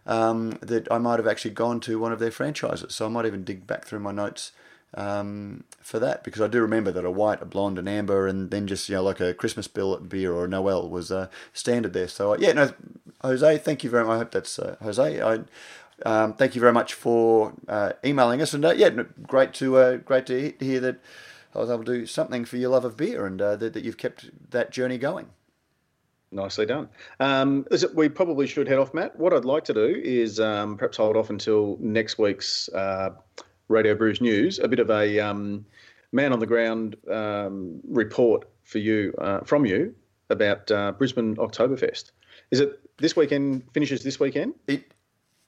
um, 0.06 0.58
that 0.62 0.90
I 0.90 0.98
might 0.98 1.18
have 1.18 1.26
actually 1.26 1.52
gone 1.52 1.80
to 1.80 1.98
one 1.98 2.12
of 2.12 2.18
their 2.18 2.30
franchises. 2.30 2.94
So 2.94 3.06
I 3.06 3.08
might 3.08 3.26
even 3.26 3.44
dig 3.44 3.66
back 3.66 3.84
through 3.84 4.00
my 4.00 4.12
notes 4.12 4.52
um, 4.94 5.64
for 5.80 5.98
that 5.98 6.24
because 6.24 6.40
I 6.40 6.48
do 6.48 6.60
remember 6.60 6.90
that 6.92 7.04
a 7.04 7.10
white, 7.10 7.42
a 7.42 7.44
blonde, 7.44 7.78
an 7.78 7.88
amber, 7.88 8.26
and 8.26 8.50
then 8.50 8.66
just 8.66 8.88
you 8.88 8.94
know 8.96 9.02
like 9.02 9.20
a 9.20 9.34
Christmas 9.34 9.68
bill 9.68 9.96
beer 9.98 10.32
or 10.32 10.44
a 10.44 10.48
Noel 10.48 10.88
was 10.88 11.10
uh, 11.10 11.28
standard 11.52 11.92
there. 11.92 12.08
So 12.08 12.34
uh, 12.34 12.36
yeah, 12.38 12.52
no, 12.52 12.72
Jose, 13.22 13.58
thank 13.58 13.84
you 13.84 13.90
very 13.90 14.04
much. 14.04 14.14
I 14.14 14.18
hope 14.18 14.30
that's 14.30 14.58
uh, 14.58 14.76
Jose. 14.82 15.20
I, 15.22 15.40
um, 16.04 16.34
thank 16.34 16.54
you 16.54 16.60
very 16.60 16.74
much 16.74 16.92
for 16.92 17.54
uh, 17.68 17.92
emailing 18.04 18.42
us, 18.42 18.52
and 18.52 18.64
uh, 18.64 18.72
yeah, 18.76 18.90
great 19.26 19.54
to 19.54 19.76
uh, 19.76 19.96
great 19.96 20.26
to 20.26 20.52
hear 20.60 20.78
that 20.80 20.98
I 21.54 21.58
was 21.58 21.70
able 21.70 21.84
to 21.84 21.98
do 22.00 22.06
something 22.06 22.44
for 22.44 22.58
your 22.58 22.70
love 22.70 22.84
of 22.84 22.96
beer, 22.96 23.26
and 23.26 23.40
that, 23.40 23.60
that 23.72 23.82
you've 23.82 23.96
kept 23.96 24.30
that 24.50 24.70
journey 24.70 24.98
going. 24.98 25.28
Nicely 26.32 26.66
done. 26.66 26.88
Um, 27.20 27.66
it, 27.70 27.94
we 27.94 28.08
probably 28.08 28.46
should 28.46 28.66
head 28.66 28.78
off, 28.78 28.92
Matt. 28.92 29.16
What 29.18 29.32
I'd 29.32 29.44
like 29.44 29.64
to 29.64 29.74
do 29.74 30.00
is 30.04 30.40
um, 30.40 30.76
perhaps 30.76 30.96
hold 30.96 31.16
off 31.16 31.30
until 31.30 31.76
next 31.80 32.18
week's 32.18 32.68
uh, 32.70 33.10
Radio 33.68 33.94
Brews 33.94 34.20
News, 34.20 34.58
a 34.58 34.68
bit 34.68 34.80
of 34.80 34.90
a 34.90 35.20
um, 35.20 35.64
man 36.12 36.32
on 36.32 36.40
the 36.40 36.46
ground 36.46 36.96
um, 37.10 37.80
report 37.88 38.48
for 38.64 38.78
you 38.78 39.14
uh, 39.18 39.40
from 39.40 39.64
you 39.64 39.94
about 40.28 40.70
uh, 40.70 40.92
Brisbane 40.92 41.36
Oktoberfest. 41.36 42.10
Is 42.50 42.60
it 42.60 42.80
this 42.98 43.16
weekend? 43.16 43.62
Finishes 43.72 44.02
this 44.02 44.18
weekend? 44.18 44.54
It 44.66 44.92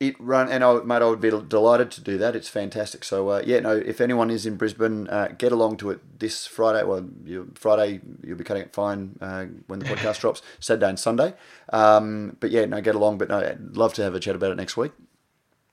it 0.00 0.14
run 0.20 0.48
and 0.48 0.62
I, 0.62 0.80
mate, 0.82 1.02
I 1.02 1.06
would 1.06 1.20
be 1.20 1.30
delighted 1.30 1.90
to 1.92 2.00
do 2.00 2.18
that. 2.18 2.36
It's 2.36 2.48
fantastic. 2.48 3.02
So 3.02 3.30
uh, 3.30 3.42
yeah, 3.44 3.60
no, 3.60 3.76
if 3.76 4.00
anyone 4.00 4.30
is 4.30 4.46
in 4.46 4.56
Brisbane, 4.56 5.08
uh, 5.08 5.28
get 5.36 5.50
along 5.50 5.78
to 5.78 5.90
it 5.90 6.20
this 6.20 6.46
Friday. 6.46 6.84
Well, 6.84 7.08
you, 7.24 7.50
Friday 7.54 8.00
you'll 8.24 8.38
be 8.38 8.44
cutting 8.44 8.62
it 8.62 8.72
fine 8.72 9.18
uh, 9.20 9.46
when 9.66 9.80
the 9.80 9.86
podcast 9.86 10.20
drops. 10.20 10.40
Saturday 10.60 10.90
and 10.90 10.98
Sunday. 10.98 11.34
Um, 11.72 12.36
but 12.38 12.50
yeah, 12.50 12.64
no, 12.66 12.80
get 12.80 12.94
along. 12.94 13.18
But 13.18 13.28
no, 13.28 13.38
I'd 13.38 13.76
love 13.76 13.92
to 13.94 14.02
have 14.02 14.14
a 14.14 14.20
chat 14.20 14.36
about 14.36 14.52
it 14.52 14.56
next 14.56 14.76
week. 14.76 14.92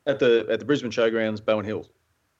At 0.07 0.19
the 0.19 0.47
at 0.49 0.59
the 0.59 0.65
Brisbane 0.65 0.91
Showgrounds, 0.91 1.43
Bowen 1.45 1.65
Hill. 1.65 1.87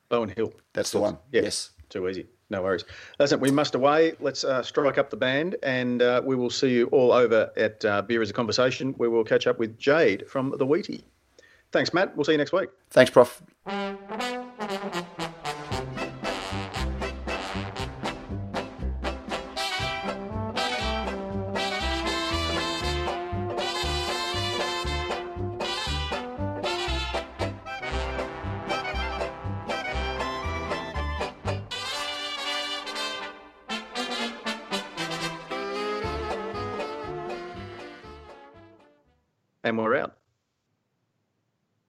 Bowen 0.09 0.29
Hill. 0.29 0.53
That's 0.73 0.91
the 0.91 0.99
one. 0.99 1.17
Yeah. 1.31 1.41
Yes. 1.43 1.71
Too 1.89 2.07
easy. 2.09 2.25
No 2.49 2.63
worries. 2.63 2.83
Listen, 3.19 3.39
we 3.39 3.51
must 3.51 3.75
away. 3.75 4.13
Let's 4.19 4.43
uh, 4.43 4.61
strike 4.63 4.97
up 4.97 5.09
the 5.09 5.17
band, 5.17 5.55
and 5.63 6.01
uh, 6.01 6.21
we 6.23 6.35
will 6.35 6.49
see 6.49 6.71
you 6.71 6.87
all 6.87 7.11
over 7.11 7.51
at 7.57 7.83
uh, 7.85 8.01
Beer 8.03 8.21
as 8.21 8.29
a 8.29 8.33
Conversation, 8.33 8.93
where 8.93 9.09
we'll 9.09 9.23
catch 9.23 9.47
up 9.47 9.57
with 9.57 9.77
Jade 9.79 10.27
from 10.29 10.53
the 10.57 10.65
Wheatie. 10.65 11.03
Thanks, 11.75 11.93
Matt. 11.93 12.15
We'll 12.15 12.23
see 12.23 12.31
you 12.31 12.37
next 12.37 12.53
week. 12.53 12.69
Thanks, 12.89 13.11
Prof. 13.11 13.43